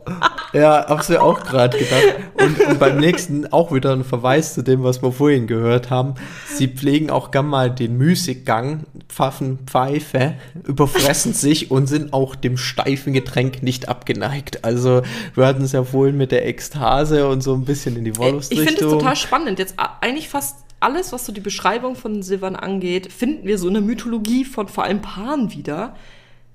ja, 0.53 0.85
hab's 0.87 1.09
mir 1.09 1.21
auch 1.21 1.43
gerade 1.43 1.77
gedacht. 1.77 2.03
Und, 2.35 2.57
und, 2.57 2.79
beim 2.79 3.01
nächsten 3.01 3.51
auch 3.51 3.73
wieder 3.73 3.91
ein 3.91 4.05
Verweis 4.05 4.53
zu 4.53 4.61
dem, 4.61 4.81
was 4.81 5.01
wir 5.01 5.11
vorhin 5.11 5.45
gehört 5.45 5.89
haben. 5.89 6.15
Sie 6.47 6.69
pflegen 6.69 7.09
auch 7.09 7.31
gern 7.31 7.47
mal 7.47 7.69
den 7.69 7.97
Müßiggang, 7.97 8.85
pfaffen 9.09 9.59
Pfeife, 9.67 10.35
überfressen 10.63 11.33
sich 11.33 11.69
und 11.69 11.87
sind 11.87 12.13
auch 12.13 12.33
dem 12.33 12.55
steifen 12.55 13.11
Getränk 13.11 13.61
nicht 13.61 13.89
abgeneigt. 13.89 14.63
Also, 14.63 15.01
wir 15.33 15.45
hatten 15.45 15.63
es 15.63 15.73
ja 15.73 15.83
vorhin 15.83 16.15
mit 16.15 16.31
der 16.31 16.47
Ekstase 16.47 17.27
und 17.27 17.41
so 17.41 17.55
ein 17.55 17.65
bisschen 17.65 17.97
in 17.97 18.05
die 18.05 18.15
Wollust-Richtung. 18.15 18.63
Ich 18.63 18.69
finde 18.69 18.85
es 18.85 18.91
total 18.93 19.17
spannend. 19.17 19.59
Jetzt 19.59 19.75
eigentlich 19.99 20.29
fast 20.29 20.59
alles, 20.79 21.11
was 21.11 21.25
so 21.25 21.33
die 21.33 21.41
Beschreibung 21.41 21.97
von 21.97 22.23
Silvan 22.23 22.55
angeht, 22.55 23.11
finden 23.11 23.45
wir 23.45 23.57
so 23.57 23.67
in 23.67 23.73
der 23.73 23.83
Mythologie 23.83 24.45
von 24.45 24.69
vor 24.69 24.85
allem 24.85 25.01
Paaren 25.01 25.51
wieder. 25.51 25.93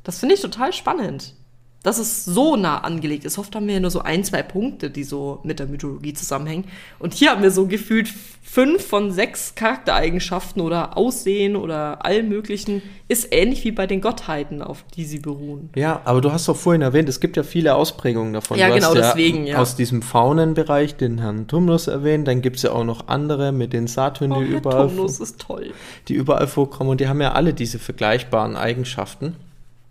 Das 0.03 0.19
finde 0.19 0.37
ich 0.37 0.41
total 0.41 0.73
spannend. 0.73 1.35
Dass 1.83 1.99
es 1.99 2.27
so 2.27 2.57
nah 2.57 2.79
angelegt 2.79 3.25
ist. 3.25 3.39
Oft 3.39 3.55
haben 3.57 3.67
wir 3.67 3.75
ja 3.75 3.81
nur 3.81 3.91
so 3.91 4.01
ein, 4.01 4.23
zwei 4.23 4.43
Punkte, 4.43 4.91
die 4.91 5.05
so 5.05 5.41
mit 5.45 5.59
der 5.61 5.67
Mythologie 5.67 6.13
zusammenhängen. 6.13 6.65
Und 6.99 7.15
hier 7.15 7.31
haben 7.31 7.43
wir 7.43 7.51
so 7.51 7.67
gefühlt 7.67 8.13
fünf 8.43 8.85
von 8.87 9.13
sechs 9.13 9.55
Charaktereigenschaften 9.55 10.61
oder 10.61 10.99
Aussehen 10.99 11.57
oder 11.57 12.05
allem 12.05 12.29
möglichen. 12.29 12.83
Ist 13.09 13.29
ähnlich 13.31 13.65
wie 13.65 13.71
bei 13.73 13.87
den 13.87 14.01
Gottheiten, 14.03 14.61
auf 14.61 14.85
die 14.95 15.05
sie 15.05 15.21
beruhen. 15.21 15.71
Ja, 15.75 16.03
aber 16.05 16.21
du 16.21 16.33
hast 16.33 16.49
doch 16.49 16.57
vorhin 16.57 16.83
erwähnt, 16.83 17.09
es 17.09 17.19
gibt 17.19 17.37
ja 17.37 17.43
viele 17.43 17.75
Ausprägungen 17.75 18.35
davon. 18.35 18.59
Ja, 18.59 18.69
du 18.69 18.75
genau, 18.75 18.95
ja 18.95 19.01
deswegen, 19.01 19.47
ja. 19.47 19.59
Aus 19.59 19.75
diesem 19.75 20.03
Faunenbereich 20.03 20.97
den 20.97 21.19
Herrn 21.19 21.47
Tumnus 21.47 21.87
erwähnt, 21.87 22.29
dann 22.29 22.43
gibt 22.43 22.57
es 22.57 22.63
ja 22.63 22.73
auch 22.73 22.85
noch 22.85 23.09
andere 23.09 23.53
mit 23.53 23.73
den 23.73 23.87
Satyrn, 23.87 24.33
Oh, 24.33 24.41
die, 24.41 24.49
Herr 24.49 24.59
überall, 24.59 24.89
Tumnus 24.89 25.19
ist 25.19 25.41
toll. 25.41 25.73
die 26.09 26.15
überall 26.15 26.47
vorkommen 26.47 26.91
und 26.91 27.01
die 27.01 27.09
haben 27.09 27.21
ja 27.23 27.33
alle 27.33 27.55
diese 27.55 27.79
vergleichbaren 27.79 28.57
Eigenschaften. 28.57 29.37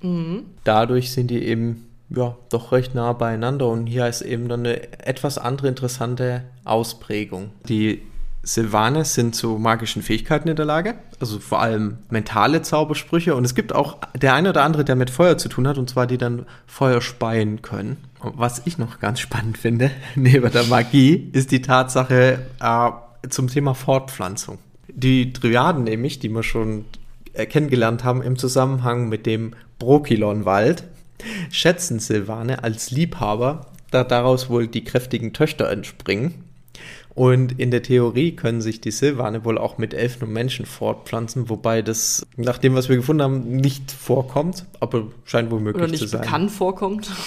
Mhm. 0.02 0.46
Dadurch 0.64 1.12
sind 1.12 1.30
die 1.32 1.44
eben 1.44 1.88
ja 2.10 2.36
doch 2.50 2.72
recht 2.72 2.96
nah 2.96 3.14
beieinander 3.14 3.68
und 3.68 3.86
hier 3.86 4.08
ist 4.08 4.22
eben 4.22 4.48
dann 4.48 4.62
eine 4.62 5.06
etwas 5.06 5.38
andere 5.38 5.68
interessante 5.68 6.44
Ausprägung. 6.64 7.52
Die 7.68 8.02
Silvane 8.42 9.04
sind 9.06 9.36
zu 9.36 9.58
magischen 9.58 10.02
Fähigkeiten 10.02 10.48
in 10.48 10.56
der 10.56 10.66
Lage, 10.66 10.96
also 11.20 11.40
vor 11.40 11.60
allem 11.62 11.98
mentale 12.10 12.62
Zaubersprüche 12.62 13.36
und 13.36 13.44
es 13.44 13.54
gibt 13.54 13.74
auch 13.74 13.98
der 14.16 14.34
eine 14.34 14.50
oder 14.50 14.64
andere, 14.64 14.86
der 14.86 14.96
mit 14.96 15.10
Feuer 15.10 15.38
zu 15.38 15.50
tun 15.50 15.68
hat 15.68 15.78
und 15.78 15.90
zwar 15.90 16.08
die 16.08 16.18
dann 16.18 16.46
Feuer 16.66 17.02
speien 17.02 17.62
können. 17.62 17.98
Was 18.22 18.64
ich 18.66 18.78
noch 18.78 19.00
ganz 19.00 19.20
spannend 19.20 19.58
finde, 19.58 19.92
neben 20.16 20.52
der 20.52 20.64
Magie, 20.64 21.30
ist 21.34 21.52
die 21.52 21.62
Tatsache 21.62 22.40
äh, 22.60 22.90
zum 23.30 23.50
Thema 23.50 23.76
Fortpflanzung. 23.76 24.58
Die 24.88 25.32
Dryaden 25.32 25.84
nämlich, 25.84 26.20
die 26.20 26.30
wir 26.30 26.44
schon 26.44 26.86
äh, 27.34 27.46
kennengelernt 27.46 28.04
haben 28.04 28.22
im 28.22 28.38
Zusammenhang 28.38 29.10
mit 29.10 29.26
dem 29.26 29.54
Brokilon-Wald, 29.80 30.84
schätzen 31.52 32.00
Silvane 32.00 32.64
als 32.64 32.92
Liebhaber, 32.92 33.68
da 33.92 34.04
daraus 34.04 34.50
wohl 34.50 34.68
die 34.68 34.84
kräftigen 34.84 35.34
Töchter 35.34 35.70
entspringen. 35.70 36.34
Und 37.16 37.60
in 37.60 37.72
der 37.72 37.84
Theorie 37.84 38.36
können 38.36 38.62
sich 38.62 38.82
die 38.82 38.92
Silvane 38.92 39.44
wohl 39.44 39.58
auch 39.58 39.78
mit 39.78 39.94
Elfen 39.94 40.24
und 40.24 40.34
Menschen 40.34 40.66
fortpflanzen, 40.66 41.50
wobei 41.50 41.82
das, 41.82 42.26
nach 42.38 42.60
dem, 42.60 42.76
was 42.76 42.88
wir 42.88 42.96
gefunden 42.96 43.24
haben, 43.24 43.58
nicht 43.58 43.92
vorkommt, 43.92 44.66
aber 44.80 45.08
scheint 45.26 45.52
wohl 45.52 45.60
möglich 45.60 45.84
Oder 45.84 45.94
zu 45.94 46.04
nicht 46.04 46.12
sein. 46.12 46.22
bekannt 46.22 46.52
vorkommt. 46.52 47.12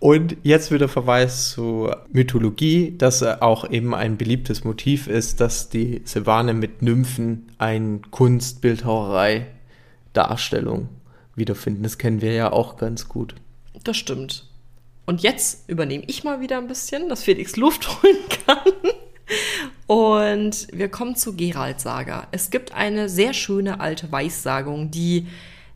Und 0.00 0.36
jetzt 0.44 0.70
wieder 0.70 0.86
Verweis 0.86 1.50
zur 1.50 2.04
Mythologie, 2.12 2.94
dass 2.96 3.20
auch 3.22 3.68
eben 3.68 3.96
ein 3.96 4.16
beliebtes 4.16 4.62
Motiv 4.62 5.08
ist, 5.08 5.40
dass 5.40 5.70
die 5.70 6.02
Silvane 6.04 6.54
mit 6.54 6.82
Nymphen 6.82 7.48
ein 7.58 8.02
Kunstbildhauerei-Darstellung 8.12 10.88
wiederfinden. 11.38 11.82
Das 11.82 11.98
kennen 11.98 12.20
wir 12.20 12.32
ja 12.32 12.52
auch 12.52 12.76
ganz 12.76 13.08
gut. 13.08 13.34
Das 13.84 13.96
stimmt. 13.96 14.44
Und 15.06 15.22
jetzt 15.22 15.68
übernehme 15.68 16.04
ich 16.06 16.24
mal 16.24 16.40
wieder 16.40 16.58
ein 16.58 16.66
bisschen, 16.66 17.08
dass 17.08 17.22
Felix 17.22 17.56
Luft 17.56 17.88
holen 18.02 18.16
kann. 18.46 18.58
Und 19.86 20.68
wir 20.72 20.88
kommen 20.88 21.16
zur 21.16 21.34
Gerald-Saga. 21.34 22.28
Es 22.30 22.50
gibt 22.50 22.74
eine 22.74 23.08
sehr 23.08 23.32
schöne 23.32 23.80
alte 23.80 24.12
Weissagung, 24.12 24.90
die 24.90 25.26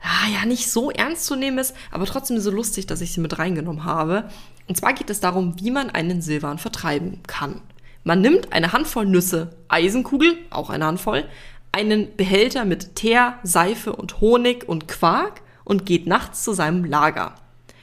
ah, 0.03 0.29
ja 0.31 0.47
nicht 0.47 0.71
so 0.71 0.91
ernst 0.91 1.25
zu 1.25 1.37
nehmen 1.37 1.59
ist, 1.59 1.75
aber 1.91 2.05
trotzdem 2.05 2.39
so 2.39 2.51
lustig, 2.51 2.87
dass 2.87 3.01
ich 3.01 3.13
sie 3.13 3.21
mit 3.21 3.39
reingenommen 3.39 3.85
habe. 3.85 4.29
Und 4.69 4.77
zwar 4.77 4.93
geht 4.93 5.11
es 5.11 5.21
darum, 5.21 5.55
wie 5.61 5.71
man 5.71 5.91
einen 5.91 6.21
Silvan 6.21 6.59
vertreiben 6.59 7.21
kann. 7.27 7.61
Man 8.05 8.21
nimmt 8.21 8.53
eine 8.53 8.73
Handvoll 8.73 9.07
Nüsse, 9.07 9.57
Eisenkugel, 9.69 10.37
auch 10.51 10.71
eine 10.71 10.87
Handvoll, 10.87 11.25
einen 11.71 12.15
Behälter 12.17 12.65
mit 12.65 12.97
Teer, 12.97 13.39
Seife 13.45 13.95
und 13.95 14.21
Honig 14.21 14.69
und 14.69 14.89
Quark 14.89 15.41
und 15.65 15.87
geht 15.87 16.07
nachts 16.07 16.43
zu 16.43 16.53
seinem 16.53 16.85
Lager. 16.85 17.35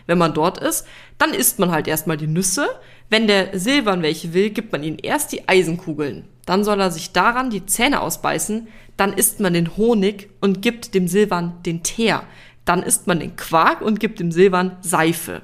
Wenn 0.10 0.18
man 0.18 0.34
dort 0.34 0.58
ist, 0.58 0.88
dann 1.20 1.36
isst 1.36 1.60
man 1.60 1.70
halt 1.70 1.88
erstmal 1.88 2.18
die 2.18 2.26
Nüsse. 2.26 2.68
Wenn 3.10 3.28
der 3.28 3.60
Silvan 3.60 4.02
welche 4.02 4.34
will, 4.34 4.50
gibt 4.50 4.72
man 4.72 4.82
ihm 4.82 4.98
erst 5.02 5.32
die 5.32 5.48
Eisenkugeln. 5.48 6.26
Dann 6.48 6.64
soll 6.64 6.82
er 6.82 6.90
sich 6.90 7.12
daran 7.12 7.52
die 7.52 7.68
Zähne 7.68 8.02
ausbeißen. 8.02 8.68
Dann 8.98 9.14
isst 9.14 9.40
man 9.40 9.54
den 9.54 9.78
Honig 9.78 10.32
und 10.42 10.64
gibt 10.64 10.96
dem 10.96 11.08
Silvan 11.08 11.62
den 11.64 11.84
Teer. 11.84 12.24
Dann 12.66 12.82
isst 12.82 13.06
man 13.06 13.20
den 13.20 13.36
Quark 13.36 13.82
und 13.82 14.00
gibt 14.00 14.20
dem 14.20 14.32
Silvan 14.32 14.78
Seife. 14.82 15.44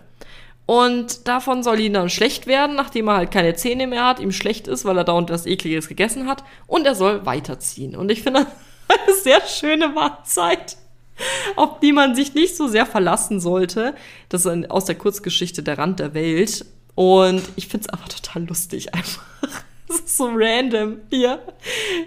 Und 0.65 1.27
davon 1.27 1.61
soll 1.61 1.79
ihm 1.79 1.93
dann 1.93 2.09
schlecht 2.09 2.47
werden, 2.47 2.75
nachdem 2.75 3.07
er 3.07 3.17
halt 3.17 3.31
keine 3.31 3.53
Zähne 3.53 3.85
mehr 3.85 4.05
hat, 4.05 4.19
ihm 4.19 4.31
schlecht 4.31 4.67
ist, 4.67 4.83
weil 4.83 4.97
er 4.97 5.03
dauernd 5.03 5.29
was 5.29 5.45
Ekliges 5.45 5.87
gegessen 5.87 6.27
hat. 6.27 6.43
Und 6.65 6.87
er 6.87 6.95
soll 6.95 7.23
weiterziehen. 7.25 7.95
Und 7.95 8.09
ich 8.09 8.23
finde 8.23 8.47
das 8.87 8.97
eine 8.97 9.15
sehr 9.15 9.41
schöne 9.41 9.89
Mahlzeit 9.89 10.77
auf 11.55 11.79
die 11.79 11.91
man 11.91 12.15
sich 12.15 12.33
nicht 12.33 12.55
so 12.55 12.67
sehr 12.67 12.85
verlassen 12.85 13.39
sollte. 13.39 13.95
Das 14.29 14.45
ist 14.45 14.71
aus 14.71 14.85
der 14.85 14.95
Kurzgeschichte 14.95 15.63
Der 15.63 15.77
Rand 15.77 15.99
der 15.99 16.13
Welt. 16.13 16.65
Und 16.95 17.41
ich 17.55 17.67
finde 17.67 17.87
es 17.87 17.93
einfach 17.93 18.09
total 18.09 18.45
lustig 18.45 18.93
einfach. 18.93 19.23
Das 19.87 19.99
ist 19.99 20.17
so 20.17 20.31
random. 20.33 20.97
Hier, 21.11 21.39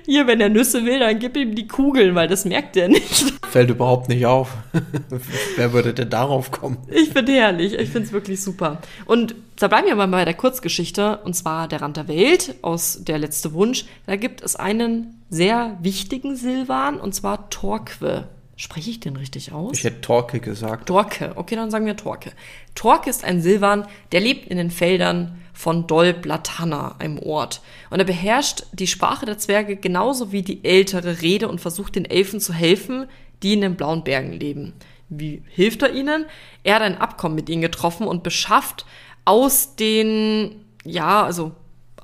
hier, 0.04 0.26
wenn 0.26 0.40
er 0.40 0.48
Nüsse 0.48 0.84
will, 0.84 0.98
dann 0.98 1.18
gib 1.18 1.36
ihm 1.36 1.54
die 1.54 1.68
Kugeln, 1.68 2.14
weil 2.16 2.26
das 2.26 2.44
merkt 2.44 2.76
er 2.76 2.88
nicht. 2.88 3.34
Fällt 3.48 3.70
überhaupt 3.70 4.08
nicht 4.08 4.26
auf. 4.26 4.50
Wer 5.56 5.72
würde 5.72 5.94
denn 5.94 6.10
darauf 6.10 6.50
kommen? 6.50 6.78
Ich 6.88 7.10
finde 7.10 7.32
herrlich. 7.32 7.74
Ich 7.74 7.90
finde 7.90 8.08
es 8.08 8.12
wirklich 8.12 8.42
super. 8.42 8.82
Und 9.06 9.36
da 9.56 9.68
bleiben 9.68 9.86
wir 9.86 9.94
mal 9.94 10.08
bei 10.08 10.24
der 10.24 10.34
Kurzgeschichte, 10.34 11.18
und 11.18 11.34
zwar 11.34 11.68
Der 11.68 11.80
Rand 11.80 11.96
der 11.96 12.08
Welt 12.08 12.56
aus 12.62 12.98
Der 13.04 13.18
letzte 13.18 13.52
Wunsch. 13.52 13.84
Da 14.06 14.16
gibt 14.16 14.42
es 14.42 14.56
einen 14.56 15.22
sehr 15.30 15.78
wichtigen 15.80 16.34
Silvan, 16.34 16.98
und 16.98 17.14
zwar 17.14 17.48
Torque. 17.48 18.24
Spreche 18.60 18.90
ich 18.90 18.98
den 18.98 19.14
richtig 19.14 19.52
aus? 19.52 19.78
Ich 19.78 19.84
hätte 19.84 20.00
Torque 20.00 20.40
gesagt. 20.40 20.88
Torque. 20.88 21.30
Okay, 21.36 21.54
dann 21.54 21.70
sagen 21.70 21.86
wir 21.86 21.96
Torque. 21.96 22.32
Torque 22.74 23.08
ist 23.08 23.22
ein 23.22 23.40
Silvan, 23.40 23.86
der 24.10 24.18
lebt 24.18 24.48
in 24.48 24.56
den 24.56 24.72
Feldern 24.72 25.40
von 25.52 25.86
Dol 25.86 26.12
Blatana, 26.12 26.96
einem 26.98 27.20
Ort. 27.20 27.60
Und 27.88 28.00
er 28.00 28.04
beherrscht 28.04 28.64
die 28.72 28.88
Sprache 28.88 29.26
der 29.26 29.38
Zwerge 29.38 29.76
genauso 29.76 30.32
wie 30.32 30.42
die 30.42 30.64
ältere 30.64 31.22
Rede 31.22 31.46
und 31.48 31.60
versucht 31.60 31.94
den 31.94 32.04
Elfen 32.04 32.40
zu 32.40 32.52
helfen, 32.52 33.06
die 33.44 33.52
in 33.52 33.60
den 33.60 33.76
blauen 33.76 34.02
Bergen 34.02 34.32
leben. 34.32 34.72
Wie 35.08 35.40
hilft 35.50 35.82
er 35.82 35.92
ihnen? 35.92 36.26
Er 36.64 36.74
hat 36.74 36.82
ein 36.82 36.98
Abkommen 36.98 37.36
mit 37.36 37.48
ihnen 37.48 37.62
getroffen 37.62 38.08
und 38.08 38.24
beschafft 38.24 38.86
aus 39.24 39.76
den, 39.76 40.64
ja, 40.84 41.22
also 41.22 41.52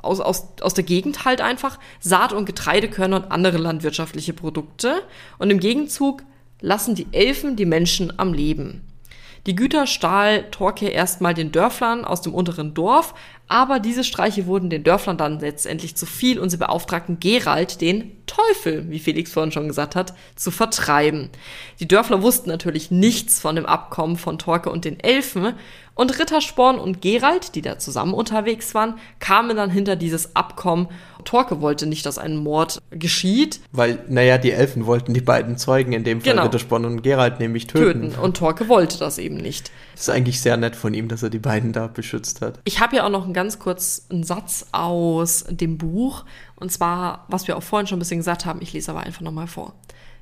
aus, 0.00 0.20
aus, 0.20 0.46
aus 0.60 0.74
der 0.74 0.84
Gegend 0.84 1.24
halt 1.24 1.40
einfach 1.40 1.80
Saat- 1.98 2.32
und 2.32 2.44
Getreidekörner 2.44 3.16
und 3.16 3.32
andere 3.32 3.58
landwirtschaftliche 3.58 4.34
Produkte. 4.34 5.02
Und 5.38 5.50
im 5.50 5.58
Gegenzug 5.58 6.22
lassen 6.64 6.94
die 6.94 7.06
Elfen 7.12 7.56
die 7.56 7.66
Menschen 7.66 8.18
am 8.18 8.32
Leben. 8.32 8.80
Die 9.46 9.54
Güter 9.54 9.86
stahl 9.86 10.50
Torke 10.50 10.88
erstmal 10.88 11.34
den 11.34 11.52
Dörflern 11.52 12.06
aus 12.06 12.22
dem 12.22 12.32
unteren 12.32 12.72
Dorf, 12.72 13.14
aber 13.48 13.78
diese 13.78 14.04
Streiche 14.04 14.46
wurden 14.46 14.70
den 14.70 14.84
Dörflern 14.84 15.18
dann 15.18 15.40
letztendlich 15.40 15.96
zu 15.96 16.06
viel 16.06 16.38
und 16.38 16.50
sie 16.50 16.56
beauftragten 16.56 17.20
Gerald, 17.20 17.80
den 17.80 18.12
Teufel, 18.26 18.88
wie 18.90 18.98
Felix 18.98 19.32
vorhin 19.32 19.52
schon 19.52 19.68
gesagt 19.68 19.94
hat, 19.96 20.14
zu 20.34 20.50
vertreiben. 20.50 21.28
Die 21.78 21.86
Dörfler 21.88 22.22
wussten 22.22 22.48
natürlich 22.48 22.90
nichts 22.90 23.40
von 23.40 23.54
dem 23.54 23.66
Abkommen 23.66 24.16
von 24.16 24.38
Torke 24.38 24.70
und 24.70 24.84
den 24.84 24.98
Elfen 24.98 25.54
und 25.94 26.18
Rittersporn 26.18 26.78
und 26.78 27.02
Gerald, 27.02 27.54
die 27.54 27.62
da 27.62 27.78
zusammen 27.78 28.14
unterwegs 28.14 28.74
waren, 28.74 28.94
kamen 29.20 29.56
dann 29.56 29.70
hinter 29.70 29.94
dieses 29.94 30.34
Abkommen. 30.34 30.88
Torke 31.24 31.60
wollte 31.60 31.86
nicht, 31.86 32.04
dass 32.04 32.18
ein 32.18 32.36
Mord 32.36 32.82
geschieht. 32.90 33.60
Weil, 33.70 34.00
naja, 34.08 34.36
die 34.38 34.50
Elfen 34.50 34.86
wollten 34.86 35.14
die 35.14 35.20
beiden 35.20 35.56
Zeugen, 35.56 35.92
in 35.92 36.02
dem 36.02 36.20
Fall 36.20 36.32
Genau. 36.32 36.44
Rittersporn 36.44 36.84
und 36.84 37.02
Geralt, 37.02 37.38
nämlich 37.38 37.66
töten. 37.68 38.10
töten. 38.10 38.20
Und 38.20 38.36
Torke 38.36 38.68
wollte 38.68 38.98
das 38.98 39.18
eben 39.18 39.36
nicht. 39.36 39.70
Das 39.92 40.02
ist 40.02 40.10
eigentlich 40.10 40.40
sehr 40.40 40.56
nett 40.56 40.74
von 40.74 40.92
ihm, 40.94 41.06
dass 41.08 41.22
er 41.22 41.30
die 41.30 41.38
beiden 41.38 41.72
da 41.72 41.86
beschützt 41.86 42.40
hat. 42.42 42.58
Ich 42.64 42.80
habe 42.80 42.96
ja 42.96 43.04
auch 43.06 43.10
noch 43.10 43.24
einen 43.24 43.34
ganz 43.34 43.43
kurz 43.58 44.06
einen 44.10 44.24
Satz 44.24 44.66
aus 44.72 45.44
dem 45.48 45.78
Buch. 45.78 46.24
Und 46.56 46.72
zwar, 46.72 47.24
was 47.28 47.46
wir 47.46 47.56
auch 47.56 47.62
vorhin 47.62 47.86
schon 47.86 47.96
ein 47.96 48.00
bisschen 48.00 48.18
gesagt 48.18 48.46
haben, 48.46 48.62
ich 48.62 48.72
lese 48.72 48.90
aber 48.90 49.00
einfach 49.00 49.22
nochmal 49.22 49.46
vor. 49.46 49.74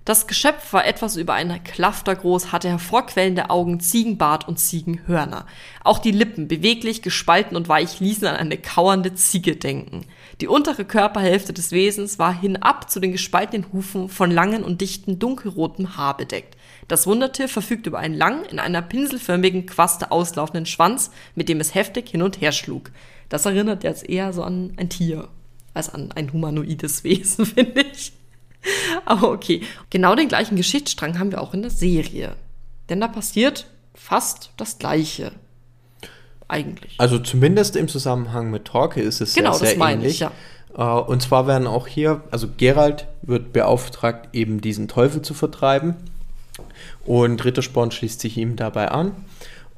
Das 0.04 0.26
Geschöpf 0.26 0.72
war 0.72 0.84
etwas 0.84 1.14
über 1.14 1.34
eine 1.34 1.60
Klafter 1.60 2.16
groß, 2.16 2.50
hatte 2.50 2.68
hervorquellende 2.68 3.50
Augen, 3.50 3.78
Ziegenbart 3.78 4.48
und 4.48 4.58
Ziegenhörner. 4.58 5.46
Auch 5.84 6.00
die 6.00 6.10
Lippen, 6.10 6.48
beweglich, 6.48 7.02
gespalten 7.02 7.56
und 7.56 7.68
weich, 7.68 8.00
ließen 8.00 8.26
an 8.26 8.34
eine 8.34 8.58
kauernde 8.58 9.14
Ziege 9.14 9.54
denken. 9.54 10.04
Die 10.40 10.48
untere 10.48 10.84
Körperhälfte 10.84 11.52
des 11.52 11.70
Wesens 11.70 12.18
war 12.18 12.34
hinab 12.34 12.90
zu 12.90 12.98
den 12.98 13.12
gespaltenen 13.12 13.72
Hufen 13.72 14.08
von 14.08 14.32
langen 14.32 14.64
und 14.64 14.80
dichten 14.80 15.20
dunkelrotem 15.20 15.96
Haar 15.96 16.16
bedeckt. 16.16 16.56
Das 16.88 17.06
Wundertier 17.06 17.48
verfügt 17.48 17.86
über 17.86 18.00
einen 18.00 18.16
langen, 18.16 18.44
in 18.46 18.58
einer 18.58 18.82
pinselförmigen 18.82 19.66
Quaste 19.66 20.10
auslaufenden 20.10 20.66
Schwanz, 20.66 21.12
mit 21.36 21.48
dem 21.48 21.60
es 21.60 21.76
heftig 21.76 22.08
hin 22.08 22.22
und 22.22 22.40
her 22.40 22.50
schlug. 22.50 22.90
Das 23.32 23.46
erinnert 23.46 23.82
jetzt 23.82 24.06
eher 24.06 24.34
so 24.34 24.42
an 24.42 24.74
ein 24.76 24.90
Tier 24.90 25.26
als 25.72 25.88
an 25.88 26.12
ein 26.12 26.34
humanoides 26.34 27.02
Wesen, 27.04 27.46
finde 27.46 27.80
ich. 27.80 28.12
Aber 29.06 29.30
okay. 29.32 29.62
Genau 29.88 30.14
den 30.14 30.28
gleichen 30.28 30.54
Geschichtsstrang 30.56 31.18
haben 31.18 31.32
wir 31.32 31.40
auch 31.40 31.54
in 31.54 31.62
der 31.62 31.70
Serie. 31.70 32.36
Denn 32.90 33.00
da 33.00 33.08
passiert 33.08 33.66
fast 33.94 34.50
das 34.58 34.76
Gleiche. 34.78 35.32
Eigentlich. 36.46 36.96
Also 36.98 37.18
zumindest 37.18 37.74
im 37.76 37.88
Zusammenhang 37.88 38.50
mit 38.50 38.66
Torque 38.66 39.00
ist 39.00 39.22
es 39.22 39.32
Genau, 39.34 39.52
sehr, 39.52 39.60
sehr 39.60 39.68
das 39.70 39.78
meine 39.78 40.02
ähnlich. 40.02 40.12
ich, 40.12 40.20
ja. 40.20 40.32
Äh, 40.76 41.00
Und 41.00 41.22
zwar 41.22 41.46
werden 41.46 41.66
auch 41.66 41.86
hier, 41.86 42.22
also 42.30 42.48
Geralt 42.58 43.06
wird 43.22 43.54
beauftragt, 43.54 44.28
eben 44.34 44.60
diesen 44.60 44.88
Teufel 44.88 45.22
zu 45.22 45.32
vertreiben. 45.32 45.96
Und 47.06 47.42
Rittersporn 47.42 47.92
schließt 47.92 48.20
sich 48.20 48.36
ihm 48.36 48.56
dabei 48.56 48.90
an. 48.90 49.12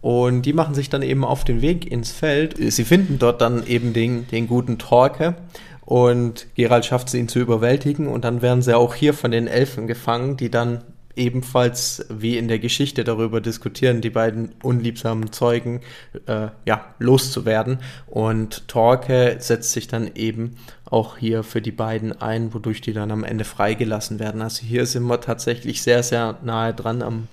Und 0.04 0.42
die 0.42 0.52
machen 0.52 0.74
sich 0.74 0.90
dann 0.90 1.00
eben 1.00 1.24
auf 1.24 1.44
den 1.44 1.62
Weg 1.62 1.90
ins 1.90 2.12
Feld. 2.12 2.56
Sie 2.58 2.84
finden 2.84 3.18
dort 3.18 3.40
dann 3.40 3.66
eben 3.66 3.94
den, 3.94 4.28
den 4.28 4.46
guten 4.46 4.76
Torke. 4.76 5.34
Und 5.80 6.46
Gerald 6.56 6.84
schafft 6.84 7.08
es, 7.08 7.14
ihn 7.14 7.26
zu 7.26 7.38
überwältigen. 7.38 8.06
Und 8.06 8.22
dann 8.22 8.42
werden 8.42 8.60
sie 8.60 8.76
auch 8.76 8.94
hier 8.94 9.14
von 9.14 9.30
den 9.30 9.46
Elfen 9.46 9.86
gefangen, 9.86 10.36
die 10.36 10.50
dann 10.50 10.84
ebenfalls 11.16 12.04
wie 12.10 12.36
in 12.36 12.48
der 12.48 12.58
Geschichte 12.58 13.02
darüber 13.02 13.40
diskutieren, 13.40 14.02
die 14.02 14.10
beiden 14.10 14.52
unliebsamen 14.62 15.32
Zeugen 15.32 15.80
äh, 16.26 16.48
ja, 16.66 16.84
loszuwerden. 16.98 17.78
Und 18.06 18.68
Torke 18.68 19.36
setzt 19.38 19.72
sich 19.72 19.88
dann 19.88 20.10
eben 20.16 20.58
auch 20.84 21.16
hier 21.16 21.42
für 21.42 21.62
die 21.62 21.72
beiden 21.72 22.20
ein, 22.20 22.52
wodurch 22.52 22.82
die 22.82 22.92
dann 22.92 23.10
am 23.10 23.24
Ende 23.24 23.44
freigelassen 23.44 24.18
werden. 24.18 24.42
Also 24.42 24.66
hier 24.66 24.84
sind 24.84 25.04
wir 25.04 25.22
tatsächlich 25.22 25.80
sehr, 25.80 26.02
sehr 26.02 26.36
nahe 26.42 26.74
dran 26.74 27.00
am 27.00 27.28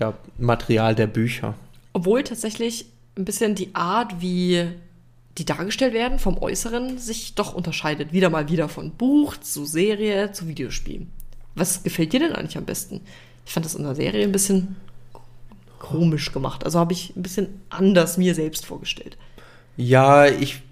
ja, 0.00 0.14
Material 0.36 0.96
der 0.96 1.06
Bücher. 1.06 1.54
Obwohl 1.92 2.22
tatsächlich 2.24 2.86
ein 3.16 3.24
bisschen 3.24 3.54
die 3.54 3.74
Art, 3.74 4.20
wie 4.20 4.68
die 5.38 5.44
dargestellt 5.44 5.94
werden, 5.94 6.18
vom 6.18 6.38
Äußeren 6.38 6.98
sich 6.98 7.34
doch 7.34 7.54
unterscheidet. 7.54 8.12
Wieder 8.12 8.30
mal 8.30 8.48
wieder 8.48 8.68
von 8.68 8.92
Buch 8.92 9.36
zu 9.36 9.64
Serie 9.64 10.32
zu 10.32 10.46
Videospiel. 10.46 11.06
Was 11.54 11.82
gefällt 11.82 12.12
dir 12.12 12.20
denn 12.20 12.32
eigentlich 12.32 12.58
am 12.58 12.64
besten? 12.64 13.00
Ich 13.46 13.52
fand 13.52 13.64
das 13.64 13.74
in 13.74 13.82
der 13.82 13.94
Serie 13.94 14.24
ein 14.24 14.32
bisschen 14.32 14.76
komisch 15.78 16.32
gemacht. 16.32 16.64
Also 16.64 16.78
habe 16.78 16.92
ich 16.92 17.14
ein 17.16 17.22
bisschen 17.22 17.60
anders 17.70 18.16
mir 18.18 18.34
selbst 18.34 18.66
vorgestellt. 18.66 19.16
Ja, 19.76 20.26
ich 20.26 20.62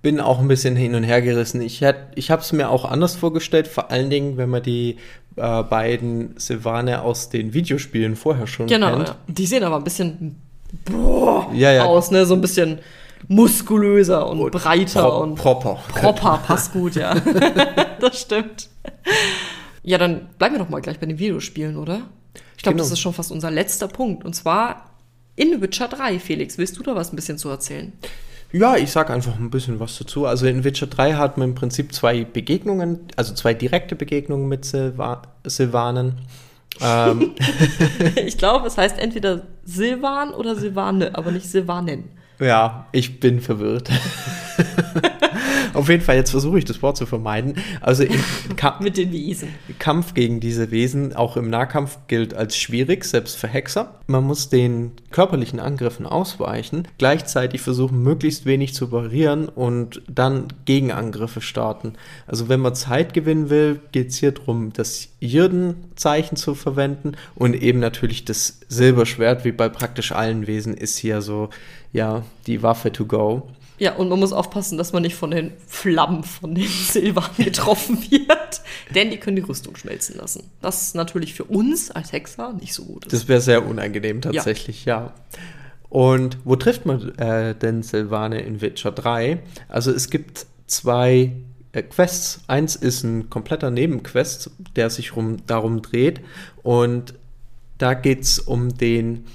bin 0.00 0.20
auch 0.20 0.38
ein 0.38 0.48
bisschen 0.48 0.76
hin 0.76 0.94
und 0.94 1.02
her 1.02 1.22
gerissen. 1.22 1.60
Ich, 1.60 1.82
ich 2.14 2.30
habe 2.30 2.42
es 2.42 2.52
mir 2.52 2.68
auch 2.70 2.84
anders 2.84 3.16
vorgestellt, 3.16 3.66
vor 3.66 3.90
allen 3.90 4.10
Dingen, 4.10 4.36
wenn 4.36 4.50
man 4.50 4.62
die 4.62 4.96
äh, 5.36 5.62
beiden 5.62 6.38
Silvane 6.38 7.02
aus 7.02 7.30
den 7.30 7.54
Videospielen 7.54 8.14
vorher 8.14 8.46
schon 8.46 8.66
genau, 8.66 8.90
kennt. 8.90 9.06
Genau, 9.06 9.10
ja. 9.10 9.34
die 9.34 9.46
sehen 9.46 9.64
aber 9.64 9.76
ein 9.76 9.84
bisschen 9.84 10.36
boah, 10.84 11.50
ja, 11.52 11.72
ja. 11.72 11.84
aus, 11.84 12.10
ne? 12.10 12.26
So 12.26 12.34
ein 12.34 12.40
bisschen 12.40 12.78
muskulöser 13.28 14.28
und, 14.28 14.40
und 14.40 14.50
breiter 14.50 15.02
pro 15.02 15.22
und 15.22 15.34
proper. 15.36 15.78
Proper, 15.88 16.40
passt 16.46 16.72
gut, 16.72 16.96
ja. 16.96 17.14
das 18.00 18.20
stimmt. 18.20 18.68
Ja, 19.82 19.98
dann 19.98 20.28
bleiben 20.38 20.54
wir 20.54 20.58
doch 20.58 20.68
mal 20.68 20.80
gleich 20.80 20.98
bei 20.98 21.06
den 21.06 21.18
Videospielen, 21.18 21.76
oder? 21.76 22.02
Ich 22.56 22.62
glaube, 22.62 22.76
genau. 22.76 22.84
das 22.84 22.92
ist 22.92 23.00
schon 23.00 23.12
fast 23.12 23.30
unser 23.30 23.50
letzter 23.50 23.88
Punkt. 23.88 24.24
Und 24.24 24.34
zwar 24.34 24.90
in 25.36 25.60
Witcher 25.60 25.88
3. 25.88 26.18
Felix, 26.18 26.58
willst 26.58 26.78
du 26.78 26.82
da 26.82 26.94
was 26.94 27.12
ein 27.12 27.16
bisschen 27.16 27.38
zu 27.38 27.48
erzählen? 27.48 27.92
Ja, 28.52 28.76
ich 28.76 28.92
sag 28.92 29.10
einfach 29.10 29.36
ein 29.36 29.50
bisschen 29.50 29.80
was 29.80 29.98
dazu. 29.98 30.26
Also 30.26 30.46
in 30.46 30.62
Witcher 30.62 30.86
3 30.86 31.14
hat 31.14 31.38
man 31.38 31.50
im 31.50 31.54
Prinzip 31.54 31.92
zwei 31.92 32.24
Begegnungen, 32.24 33.00
also 33.16 33.34
zwei 33.34 33.52
direkte 33.52 33.96
Begegnungen 33.96 34.48
mit 34.48 34.64
Silva 34.64 35.22
Silvanen. 35.44 36.20
Ähm. 36.80 37.34
ich 38.26 38.36
glaube, 38.38 38.66
es 38.66 38.76
heißt 38.76 38.98
entweder 38.98 39.42
Silvan 39.64 40.30
oder 40.32 40.56
Silvane, 40.56 41.14
aber 41.14 41.30
nicht 41.30 41.46
Silvanen. 41.46 42.10
Ja, 42.40 42.86
ich 42.92 43.20
bin 43.20 43.40
verwirrt. 43.40 43.90
Auf 45.74 45.88
jeden 45.88 46.02
Fall, 46.02 46.16
jetzt 46.16 46.30
versuche 46.30 46.58
ich 46.58 46.64
das 46.64 46.82
Wort 46.82 46.96
zu 46.96 47.04
vermeiden. 47.06 47.54
Also 47.80 48.04
mit 48.80 48.96
den 48.96 49.12
Wesen. 49.12 49.48
Kampf 49.78 50.14
gegen 50.14 50.40
diese 50.40 50.70
Wesen, 50.70 51.14
auch 51.14 51.36
im 51.36 51.50
Nahkampf, 51.50 51.98
gilt 52.06 52.34
als 52.34 52.56
schwierig, 52.56 53.04
selbst 53.04 53.36
für 53.36 53.48
Hexer. 53.48 53.94
Man 54.06 54.24
muss 54.24 54.48
den 54.48 54.92
körperlichen 55.10 55.60
Angriffen 55.60 56.06
ausweichen, 56.06 56.88
gleichzeitig 56.98 57.60
versuchen, 57.60 58.02
möglichst 58.02 58.46
wenig 58.46 58.74
zu 58.74 58.88
parieren 58.88 59.48
und 59.48 60.02
dann 60.08 60.48
Gegenangriffe 60.64 61.40
starten. 61.40 61.94
Also 62.26 62.48
wenn 62.48 62.60
man 62.60 62.74
Zeit 62.74 63.12
gewinnen 63.12 63.50
will, 63.50 63.80
geht 63.92 64.10
es 64.10 64.16
hier 64.16 64.32
darum, 64.32 64.72
das 64.72 65.08
Jirdenzeichen 65.20 66.36
zu 66.36 66.54
verwenden 66.54 67.12
und 67.34 67.54
eben 67.54 67.80
natürlich 67.80 68.24
das 68.24 68.60
Silberschwert, 68.68 69.44
wie 69.44 69.52
bei 69.52 69.68
praktisch 69.68 70.12
allen 70.12 70.46
Wesen, 70.46 70.74
ist 70.74 70.98
hier 70.98 71.22
so, 71.22 71.50
ja, 71.92 72.22
die 72.46 72.62
Waffe 72.62 72.92
to 72.92 73.06
go. 73.06 73.48
Ja, 73.84 73.96
und 73.96 74.08
man 74.08 74.18
muss 74.18 74.32
aufpassen, 74.32 74.78
dass 74.78 74.94
man 74.94 75.02
nicht 75.02 75.14
von 75.14 75.30
den 75.30 75.52
Flammen 75.66 76.24
von 76.24 76.54
den 76.54 76.66
Silbern 76.90 77.28
getroffen 77.36 77.98
wird, 78.10 78.62
denn 78.94 79.10
die 79.10 79.18
können 79.18 79.36
die 79.36 79.42
Rüstung 79.42 79.76
schmelzen 79.76 80.16
lassen. 80.16 80.44
Das 80.62 80.84
ist 80.84 80.94
natürlich 80.94 81.34
für 81.34 81.44
uns 81.44 81.90
als 81.90 82.10
Hexer 82.10 82.54
nicht 82.54 82.72
so 82.72 82.86
gut. 82.86 83.04
Ist. 83.04 83.12
Das 83.12 83.28
wäre 83.28 83.42
sehr 83.42 83.66
unangenehm 83.66 84.22
tatsächlich, 84.22 84.86
ja. 84.86 85.00
ja. 85.00 85.14
Und 85.90 86.38
wo 86.44 86.56
trifft 86.56 86.86
man 86.86 87.10
äh, 87.18 87.54
denn 87.54 87.82
Silvane 87.82 88.40
in 88.40 88.62
Witcher 88.62 88.90
3? 88.90 89.42
Also 89.68 89.90
es 89.90 90.08
gibt 90.08 90.46
zwei 90.66 91.32
äh, 91.72 91.82
Quests. 91.82 92.40
Eins 92.46 92.76
ist 92.76 93.02
ein 93.02 93.28
kompletter 93.28 93.70
Nebenquest, 93.70 94.50
der 94.76 94.88
sich 94.88 95.14
rum, 95.14 95.46
darum 95.46 95.82
dreht. 95.82 96.22
Und 96.62 97.12
da 97.76 97.92
geht 97.92 98.22
es 98.22 98.38
um 98.38 98.78
den 98.78 99.26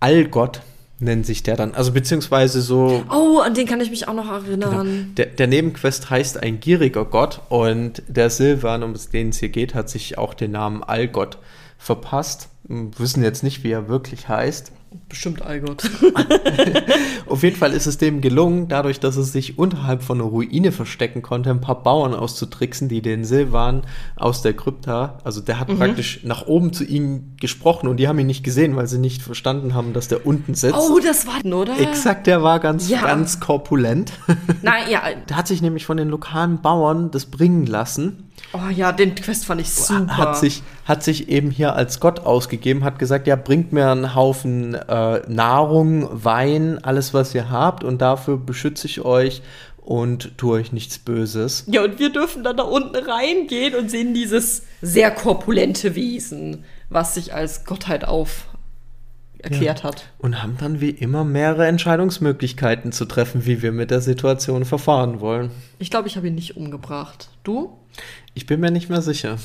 Allgott, 0.00 0.62
nennt 1.00 1.26
sich 1.26 1.42
der 1.42 1.56
dann. 1.56 1.74
Also 1.74 1.92
beziehungsweise 1.92 2.60
so. 2.60 3.04
Oh, 3.10 3.38
an 3.38 3.54
den 3.54 3.66
kann 3.66 3.80
ich 3.80 3.90
mich 3.90 4.08
auch 4.08 4.14
noch 4.14 4.30
erinnern. 4.30 4.70
Genau. 4.84 5.04
Der, 5.16 5.26
der, 5.26 5.46
Nebenquest 5.46 6.10
heißt 6.10 6.42
ein 6.42 6.60
gieriger 6.60 7.04
Gott 7.04 7.40
und 7.48 8.02
der 8.08 8.30
Silvan, 8.30 8.82
um 8.82 8.94
den 9.12 9.30
es 9.30 9.38
hier 9.38 9.48
geht, 9.48 9.74
hat 9.74 9.88
sich 9.88 10.18
auch 10.18 10.34
den 10.34 10.52
Namen 10.52 10.82
Allgott 10.82 11.38
verpasst. 11.78 12.48
Wir 12.64 12.90
wissen 12.98 13.22
jetzt 13.22 13.42
nicht, 13.42 13.64
wie 13.64 13.70
er 13.70 13.88
wirklich 13.88 14.28
heißt. 14.28 14.72
Bestimmt 15.08 15.42
Allgott. 15.42 15.82
Auf 17.26 17.42
jeden 17.42 17.56
Fall 17.56 17.72
ist 17.72 17.86
es 17.86 17.98
dem 17.98 18.20
gelungen, 18.20 18.68
dadurch, 18.68 19.00
dass 19.00 19.16
es 19.16 19.32
sich 19.32 19.58
unterhalb 19.58 20.02
von 20.02 20.18
einer 20.18 20.28
Ruine 20.28 20.72
verstecken 20.72 21.20
konnte, 21.20 21.50
ein 21.50 21.60
paar 21.60 21.82
Bauern 21.82 22.14
auszutricksen, 22.14 22.88
die 22.88 23.02
den 23.02 23.24
Silvan 23.24 23.82
aus 24.16 24.40
der 24.40 24.54
Krypta, 24.54 25.18
also 25.24 25.40
der 25.40 25.60
hat 25.60 25.68
mhm. 25.68 25.76
praktisch 25.76 26.24
nach 26.24 26.46
oben 26.46 26.72
zu 26.72 26.84
ihnen 26.84 27.36
gesprochen 27.38 27.86
und 27.86 27.98
die 27.98 28.08
haben 28.08 28.18
ihn 28.18 28.26
nicht 28.26 28.44
gesehen, 28.44 28.76
weil 28.76 28.86
sie 28.86 28.98
nicht 28.98 29.22
verstanden 29.22 29.74
haben, 29.74 29.92
dass 29.92 30.08
der 30.08 30.26
unten 30.26 30.54
sitzt. 30.54 30.76
Oh, 30.76 30.98
das 30.98 31.26
war, 31.26 31.44
oder? 31.44 31.78
Exakt, 31.78 32.26
der 32.26 32.42
war 32.42 32.58
ganz, 32.58 32.88
ja. 32.88 33.02
ganz 33.02 33.40
korpulent. 33.40 34.12
Nein, 34.62 34.84
ja. 34.90 35.02
Der 35.28 35.36
hat 35.36 35.46
sich 35.46 35.62
nämlich 35.62 35.84
von 35.84 35.96
den 35.96 36.08
lokalen 36.08 36.60
Bauern 36.60 37.10
das 37.10 37.26
bringen 37.26 37.66
lassen 37.66 38.27
Oh 38.52 38.70
ja, 38.74 38.92
den 38.92 39.14
Quest 39.14 39.44
fand 39.44 39.60
ich 39.60 39.70
super. 39.70 40.16
Hat 40.16 40.38
sich, 40.38 40.62
hat 40.84 41.02
sich 41.02 41.28
eben 41.28 41.50
hier 41.50 41.74
als 41.74 42.00
Gott 42.00 42.20
ausgegeben, 42.20 42.84
hat 42.84 42.98
gesagt, 42.98 43.26
ja, 43.26 43.36
bringt 43.36 43.72
mir 43.72 43.90
einen 43.90 44.14
Haufen 44.14 44.74
äh, 44.74 45.20
Nahrung, 45.28 46.08
Wein, 46.12 46.82
alles, 46.82 47.12
was 47.12 47.34
ihr 47.34 47.50
habt 47.50 47.84
und 47.84 48.00
dafür 48.00 48.38
beschütze 48.38 48.86
ich 48.86 49.02
euch 49.02 49.42
und 49.78 50.36
tue 50.36 50.58
euch 50.58 50.72
nichts 50.72 50.98
Böses. 50.98 51.64
Ja, 51.66 51.82
und 51.84 51.98
wir 51.98 52.10
dürfen 52.10 52.44
dann 52.44 52.56
da 52.56 52.62
unten 52.64 52.96
reingehen 52.96 53.74
und 53.74 53.90
sehen 53.90 54.14
dieses 54.14 54.62
sehr 54.82 55.10
korpulente 55.10 55.94
Wesen, 55.94 56.64
was 56.90 57.14
sich 57.14 57.34
als 57.34 57.64
Gottheit 57.64 58.04
auf 58.04 58.48
erklärt 59.38 59.78
ja. 59.78 59.84
hat. 59.84 60.04
Und 60.18 60.42
haben 60.42 60.56
dann 60.58 60.80
wie 60.80 60.90
immer 60.90 61.24
mehrere 61.24 61.66
Entscheidungsmöglichkeiten 61.66 62.92
zu 62.92 63.04
treffen, 63.04 63.46
wie 63.46 63.62
wir 63.62 63.72
mit 63.72 63.90
der 63.90 64.00
Situation 64.00 64.64
verfahren 64.64 65.20
wollen. 65.20 65.50
Ich 65.78 65.90
glaube, 65.90 66.08
ich 66.08 66.16
habe 66.16 66.28
ihn 66.28 66.34
nicht 66.34 66.56
umgebracht. 66.56 67.28
Du? 67.44 67.77
Ich 68.34 68.46
bin 68.46 68.60
mir 68.60 68.70
nicht 68.70 68.88
mehr 68.88 69.02
sicher. 69.02 69.38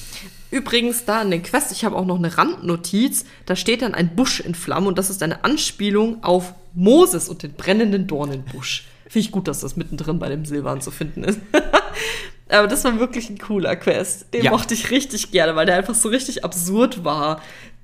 Übrigens, 0.51 1.05
da 1.05 1.21
in 1.21 1.31
den 1.31 1.41
Quest, 1.41 1.71
ich 1.71 1.83
habe 1.83 1.95
auch 1.95 2.05
noch 2.05 2.17
eine 2.17 2.37
Randnotiz, 2.37 3.25
da 3.47 3.55
steht 3.55 3.81
dann 3.81 3.95
ein 3.95 4.15
Busch 4.15 4.39
in 4.39 4.53
Flammen 4.53 4.87
und 4.87 4.97
das 4.99 5.09
ist 5.09 5.23
eine 5.23 5.43
Anspielung 5.43 6.23
auf 6.23 6.53
Moses 6.75 7.27
und 7.27 7.41
den 7.41 7.53
brennenden 7.53 8.05
Dornenbusch. 8.05 8.87
Finde 9.07 9.25
ich 9.25 9.31
gut, 9.31 9.47
dass 9.47 9.61
das 9.61 9.75
mittendrin 9.75 10.19
bei 10.19 10.29
dem 10.29 10.45
Silvan 10.45 10.81
zu 10.81 10.91
finden 10.91 11.23
ist. 11.23 11.39
Aber 12.49 12.67
das 12.67 12.83
war 12.83 12.99
wirklich 12.99 13.29
ein 13.29 13.39
cooler 13.39 13.75
Quest. 13.75 14.33
Den 14.33 14.43
ja. 14.43 14.51
mochte 14.51 14.75
ich 14.75 14.91
richtig 14.91 15.31
gerne, 15.31 15.55
weil 15.55 15.65
der 15.65 15.75
einfach 15.75 15.95
so 15.95 16.09
richtig 16.09 16.43
absurd 16.43 17.03
war. 17.03 17.41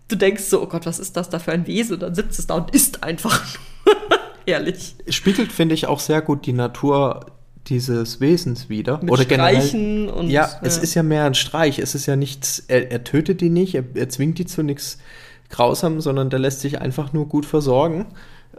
Du 0.07 0.15
denkst 0.15 0.43
so, 0.43 0.61
oh 0.61 0.67
Gott, 0.67 0.85
was 0.85 0.99
ist 0.99 1.17
das 1.17 1.29
da 1.29 1.39
für 1.39 1.51
ein 1.51 1.65
Wesen? 1.65 1.95
Und 1.95 2.03
dann 2.03 2.15
sitzt 2.15 2.37
es 2.39 2.47
da 2.47 2.55
und 2.55 2.73
isst 2.75 3.03
einfach. 3.03 3.45
Herrlich. 4.45 4.95
Spiegelt, 5.09 5.51
finde 5.51 5.75
ich, 5.75 5.87
auch 5.87 5.99
sehr 5.99 6.21
gut 6.21 6.45
die 6.45 6.53
Natur 6.53 7.25
dieses 7.69 8.19
Wesens 8.19 8.69
wieder. 8.69 8.99
Mit 9.01 9.11
Oder 9.11 9.23
Streichen 9.23 10.05
generell, 10.05 10.09
und. 10.09 10.29
Ja, 10.29 10.47
ja, 10.47 10.59
es 10.61 10.77
ist 10.77 10.93
ja 10.95 11.03
mehr 11.03 11.25
ein 11.25 11.35
Streich. 11.35 11.79
Es 11.79 11.95
ist 11.95 12.05
ja 12.05 12.15
nichts, 12.15 12.63
er, 12.67 12.91
er 12.91 13.03
tötet 13.03 13.41
die 13.41 13.49
nicht, 13.49 13.75
er, 13.75 13.83
er, 13.93 14.09
zwingt 14.09 14.37
die 14.39 14.45
zu 14.45 14.63
nichts 14.63 14.97
Grausamem, 15.49 16.01
sondern 16.01 16.29
der 16.29 16.39
lässt 16.39 16.61
sich 16.61 16.81
einfach 16.81 17.13
nur 17.13 17.27
gut 17.27 17.45
versorgen 17.45 18.07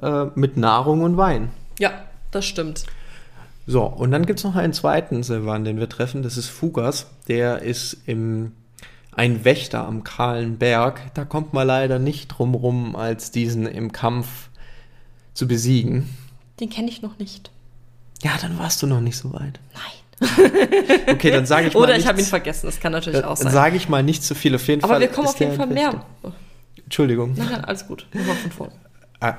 äh, 0.02 0.26
mit 0.34 0.56
Nahrung 0.56 1.02
und 1.02 1.16
Wein. 1.16 1.50
Ja, 1.78 1.92
das 2.30 2.44
stimmt. 2.44 2.84
So, 3.66 3.84
und 3.84 4.10
dann 4.10 4.26
gibt 4.26 4.40
es 4.40 4.44
noch 4.44 4.56
einen 4.56 4.72
zweiten 4.72 5.22
Silvan, 5.22 5.64
den 5.64 5.78
wir 5.78 5.88
treffen, 5.88 6.22
das 6.22 6.36
ist 6.36 6.48
Fugas. 6.48 7.06
Der 7.28 7.62
ist 7.62 7.98
im 8.06 8.52
ein 9.12 9.44
Wächter 9.44 9.86
am 9.86 10.04
kahlen 10.04 10.58
Berg. 10.58 11.00
Da 11.14 11.24
kommt 11.24 11.52
man 11.52 11.66
leider 11.66 11.98
nicht 11.98 12.28
drum 12.28 12.54
rum, 12.54 12.96
als 12.96 13.30
diesen 13.30 13.66
im 13.66 13.92
Kampf 13.92 14.48
zu 15.34 15.46
besiegen. 15.46 16.08
Den 16.58 16.70
kenne 16.70 16.88
ich 16.88 17.02
noch 17.02 17.18
nicht. 17.18 17.50
Ja, 18.22 18.32
dann 18.40 18.58
warst 18.58 18.82
du 18.82 18.86
noch 18.86 19.00
nicht 19.00 19.16
so 19.16 19.32
weit. 19.32 19.58
Nein. 19.74 20.00
okay, 21.08 21.30
dann 21.30 21.46
sage 21.46 21.68
ich 21.68 21.74
mal. 21.74 21.80
Oder 21.80 21.96
ich 21.96 22.06
habe 22.06 22.20
ihn 22.20 22.26
vergessen, 22.26 22.66
das 22.66 22.78
kann 22.78 22.92
natürlich 22.92 23.24
auch 23.24 23.36
sein. 23.36 23.46
Dann 23.46 23.54
sage 23.54 23.76
ich 23.76 23.88
mal 23.88 24.02
nicht 24.02 24.22
zu 24.22 24.34
viel. 24.34 24.54
Auf 24.54 24.66
jeden 24.68 24.84
Aber 24.84 24.94
Fall. 24.94 25.00
wir 25.00 25.08
kommen 25.08 25.28
auf 25.28 25.40
jeden 25.40 25.56
Fall 25.56 25.66
mehr. 25.66 26.04
Entschuldigung. 26.84 27.34
Nein, 27.36 27.64
alles 27.64 27.86
gut. 27.86 28.06
Wir 28.12 28.22
von 28.22 28.50
vorne. 28.50 28.72
Ah, 29.20 29.36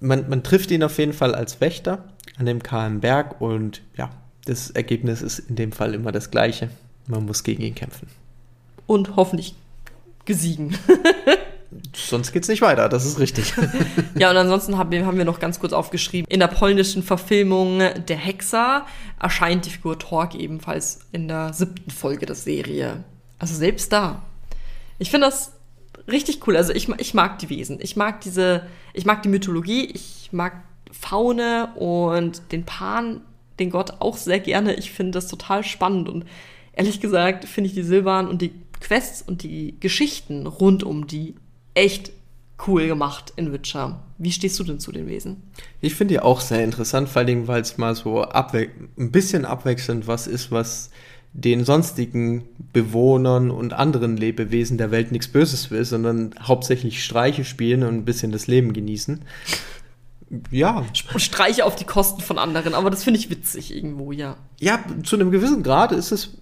man, 0.00 0.28
man 0.28 0.42
trifft 0.42 0.70
ihn 0.70 0.82
auf 0.84 0.98
jeden 0.98 1.12
Fall 1.12 1.34
als 1.34 1.60
Wächter 1.60 2.04
an 2.38 2.46
dem 2.46 2.62
kahlen 2.62 3.00
Berg 3.00 3.40
und 3.40 3.82
ja, 3.96 4.10
das 4.44 4.70
Ergebnis 4.70 5.22
ist 5.22 5.38
in 5.38 5.56
dem 5.56 5.72
Fall 5.72 5.94
immer 5.94 6.12
das 6.12 6.30
gleiche. 6.30 6.70
Man 7.06 7.26
muss 7.26 7.42
gegen 7.42 7.62
ihn 7.62 7.74
kämpfen. 7.74 8.08
Und 8.86 9.16
hoffentlich 9.16 9.54
gesiegen. 10.24 10.76
Sonst 11.94 12.32
geht's 12.32 12.48
nicht 12.48 12.62
weiter, 12.62 12.88
das 12.88 13.04
ist 13.04 13.18
richtig. 13.18 13.52
Ja, 14.14 14.30
und 14.30 14.36
ansonsten 14.36 14.78
haben 14.78 14.90
wir, 14.90 15.04
haben 15.04 15.18
wir 15.18 15.24
noch 15.24 15.40
ganz 15.40 15.58
kurz 15.58 15.72
aufgeschrieben, 15.72 16.26
in 16.30 16.40
der 16.40 16.48
polnischen 16.48 17.02
Verfilmung 17.02 17.78
Der 17.78 18.16
Hexer 18.16 18.86
erscheint 19.20 19.66
die 19.66 19.70
Figur 19.70 19.98
Torg 19.98 20.34
ebenfalls 20.34 21.00
in 21.12 21.28
der 21.28 21.52
siebten 21.52 21.90
Folge 21.90 22.26
der 22.26 22.36
Serie. 22.36 23.04
Also 23.38 23.54
selbst 23.54 23.92
da. 23.92 24.22
Ich 24.98 25.10
finde 25.10 25.26
das 25.26 25.52
richtig 26.08 26.46
cool. 26.46 26.56
Also 26.56 26.72
ich, 26.72 26.88
ich 26.88 27.14
mag 27.14 27.38
die 27.38 27.50
Wesen. 27.50 27.78
Ich 27.80 27.96
mag 27.96 28.20
diese, 28.20 28.66
ich 28.92 29.04
mag 29.04 29.22
die 29.22 29.28
Mythologie, 29.28 29.86
ich 29.86 30.30
mag 30.32 30.62
Faune 30.92 31.72
und 31.74 32.52
den 32.52 32.64
Pan, 32.64 33.22
den 33.58 33.70
Gott 33.70 34.00
auch 34.00 34.16
sehr 34.16 34.40
gerne. 34.40 34.74
Ich 34.74 34.92
finde 34.92 35.12
das 35.12 35.28
total 35.28 35.64
spannend 35.64 36.08
und 36.08 36.24
ehrlich 36.74 37.00
gesagt 37.00 37.44
finde 37.46 37.68
ich 37.68 37.74
die 37.74 37.82
Silvan 37.82 38.28
und 38.28 38.42
die 38.42 38.52
Quests 38.80 39.22
und 39.22 39.42
die 39.42 39.76
Geschichten 39.80 40.46
rund 40.46 40.82
um 40.82 41.06
die 41.06 41.34
echt 41.74 42.12
cool 42.66 42.86
gemacht 42.86 43.32
in 43.36 43.52
Witcher. 43.52 44.02
Wie 44.18 44.32
stehst 44.32 44.58
du 44.58 44.64
denn 44.64 44.78
zu 44.78 44.92
den 44.92 45.06
Wesen? 45.06 45.42
Ich 45.80 45.94
finde 45.94 46.14
die 46.14 46.20
auch 46.20 46.40
sehr 46.40 46.62
interessant, 46.62 47.08
vor 47.08 47.22
allem, 47.22 47.48
weil 47.48 47.62
es 47.62 47.78
mal 47.78 47.94
so 47.94 48.22
ein 48.22 49.10
bisschen 49.10 49.44
abwechselnd 49.44 50.06
was 50.06 50.26
ist, 50.26 50.50
was 50.50 50.90
den 51.34 51.64
sonstigen 51.64 52.44
Bewohnern 52.72 53.50
und 53.50 53.72
anderen 53.72 54.16
Lebewesen 54.16 54.76
der 54.76 54.90
Welt 54.90 55.12
nichts 55.12 55.28
Böses 55.28 55.70
will, 55.70 55.84
sondern 55.84 56.34
hauptsächlich 56.40 57.02
Streiche 57.02 57.44
spielen 57.44 57.82
und 57.82 57.94
ein 57.94 58.04
bisschen 58.04 58.32
das 58.32 58.46
Leben 58.46 58.72
genießen. 58.74 59.22
Ja. 60.50 60.84
Streiche 61.16 61.64
auf 61.64 61.74
die 61.74 61.84
Kosten 61.84 62.20
von 62.20 62.38
anderen, 62.38 62.74
aber 62.74 62.90
das 62.90 63.04
finde 63.04 63.18
ich 63.18 63.30
witzig 63.30 63.74
irgendwo, 63.74 64.12
ja. 64.12 64.36
Ja, 64.60 64.82
zu 65.04 65.16
einem 65.16 65.30
gewissen 65.30 65.62
Grad 65.62 65.92
ist 65.92 66.12
es 66.12 66.34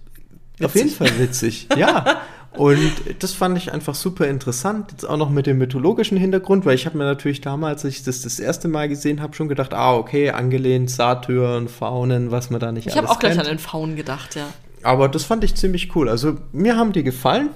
witzig. 0.57 0.65
auf 0.65 0.75
jeden 0.75 0.89
Fall 0.89 1.19
witzig. 1.19 1.67
ja. 1.77 2.21
Und 2.57 2.91
das 3.19 3.33
fand 3.33 3.57
ich 3.57 3.71
einfach 3.71 3.95
super 3.95 4.27
interessant. 4.27 4.91
Jetzt 4.91 5.05
auch 5.05 5.15
noch 5.17 5.29
mit 5.29 5.47
dem 5.47 5.57
mythologischen 5.57 6.17
Hintergrund, 6.17 6.65
weil 6.65 6.75
ich 6.75 6.85
habe 6.85 6.97
mir 6.97 7.05
natürlich 7.05 7.39
damals, 7.41 7.85
als 7.85 7.95
ich 7.95 8.03
das 8.03 8.21
das 8.21 8.39
erste 8.39 8.67
Mal 8.67 8.89
gesehen 8.89 9.21
habe, 9.21 9.33
schon 9.35 9.47
gedacht, 9.47 9.73
ah, 9.73 9.95
okay, 9.95 10.31
angelehnt, 10.31 10.89
Satyren, 10.89 11.69
Faunen, 11.69 12.31
was 12.31 12.49
man 12.49 12.59
da 12.59 12.71
nicht 12.71 12.87
Ich 12.87 12.97
habe 12.97 13.09
auch 13.09 13.19
gleich 13.19 13.33
kennt. 13.35 13.45
an 13.45 13.53
den 13.55 13.59
Faunen 13.59 13.95
gedacht, 13.95 14.35
ja. 14.35 14.47
Aber 14.83 15.07
das 15.07 15.23
fand 15.23 15.43
ich 15.43 15.55
ziemlich 15.55 15.95
cool. 15.95 16.09
Also 16.09 16.37
mir 16.51 16.75
haben 16.75 16.91
die 16.91 17.03
gefallen. 17.03 17.49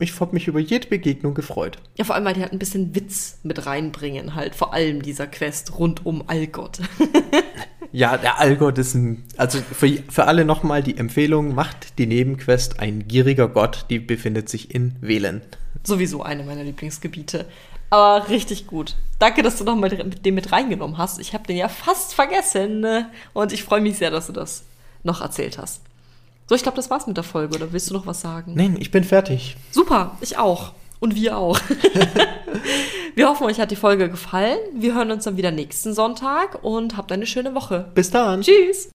Ich 0.00 0.20
habe 0.20 0.32
mich 0.32 0.46
über 0.46 0.60
jede 0.60 0.86
Begegnung 0.86 1.34
gefreut. 1.34 1.78
Ja, 1.96 2.04
vor 2.04 2.14
allem, 2.14 2.24
weil 2.24 2.34
die 2.34 2.42
halt 2.42 2.52
ein 2.52 2.60
bisschen 2.60 2.94
Witz 2.94 3.38
mit 3.42 3.66
reinbringen, 3.66 4.36
halt. 4.36 4.54
Vor 4.54 4.72
allem 4.72 5.02
dieser 5.02 5.26
Quest 5.26 5.76
rund 5.76 6.06
um 6.06 6.22
Allgott. 6.28 6.78
ja, 7.92 8.16
der 8.16 8.38
Allgott 8.38 8.78
ist 8.78 8.94
ein. 8.94 9.24
Also 9.36 9.58
für, 9.60 9.88
für 10.10 10.26
alle 10.26 10.44
nochmal 10.44 10.82
die 10.82 10.96
Empfehlung: 10.96 11.54
macht 11.54 11.98
die 11.98 12.06
Nebenquest 12.06 12.80
ein 12.80 13.08
gieriger 13.08 13.48
Gott, 13.48 13.86
die 13.90 13.98
befindet 13.98 14.48
sich 14.48 14.74
in 14.74 14.96
Wählen. 15.00 15.42
Sowieso 15.84 16.22
eine 16.22 16.42
meiner 16.42 16.64
Lieblingsgebiete. 16.64 17.46
Aber 17.90 18.28
richtig 18.28 18.66
gut. 18.66 18.96
Danke, 19.18 19.42
dass 19.42 19.56
du 19.56 19.64
nochmal 19.64 19.90
den 19.90 20.34
mit 20.34 20.52
reingenommen 20.52 20.98
hast. 20.98 21.18
Ich 21.18 21.32
habe 21.32 21.46
den 21.46 21.56
ja 21.56 21.68
fast 21.68 22.14
vergessen. 22.14 22.80
Ne? 22.80 23.10
Und 23.32 23.52
ich 23.52 23.64
freue 23.64 23.80
mich 23.80 23.96
sehr, 23.96 24.10
dass 24.10 24.26
du 24.26 24.32
das 24.32 24.64
noch 25.02 25.20
erzählt 25.22 25.58
hast. 25.58 25.80
So, 26.46 26.54
ich 26.54 26.62
glaube, 26.62 26.76
das 26.76 26.90
war's 26.90 27.06
mit 27.06 27.16
der 27.16 27.24
Folge. 27.24 27.56
Oder 27.56 27.72
willst 27.72 27.88
du 27.90 27.94
noch 27.94 28.06
was 28.06 28.20
sagen? 28.20 28.52
Nein, 28.54 28.76
ich 28.78 28.90
bin 28.90 29.04
fertig. 29.04 29.56
Super, 29.70 30.16
ich 30.20 30.36
auch. 30.36 30.72
Und 31.00 31.14
wir 31.14 31.38
auch. 31.38 31.58
wir 33.14 33.28
hoffen, 33.28 33.44
euch 33.44 33.60
hat 33.60 33.70
die 33.70 33.76
Folge 33.76 34.08
gefallen. 34.10 34.58
Wir 34.74 34.94
hören 34.94 35.10
uns 35.10 35.24
dann 35.24 35.36
wieder 35.36 35.50
nächsten 35.50 35.94
Sonntag 35.94 36.62
und 36.62 36.96
habt 36.96 37.12
eine 37.12 37.26
schöne 37.26 37.54
Woche. 37.54 37.90
Bis 37.94 38.10
dann. 38.10 38.42
Tschüss. 38.42 38.90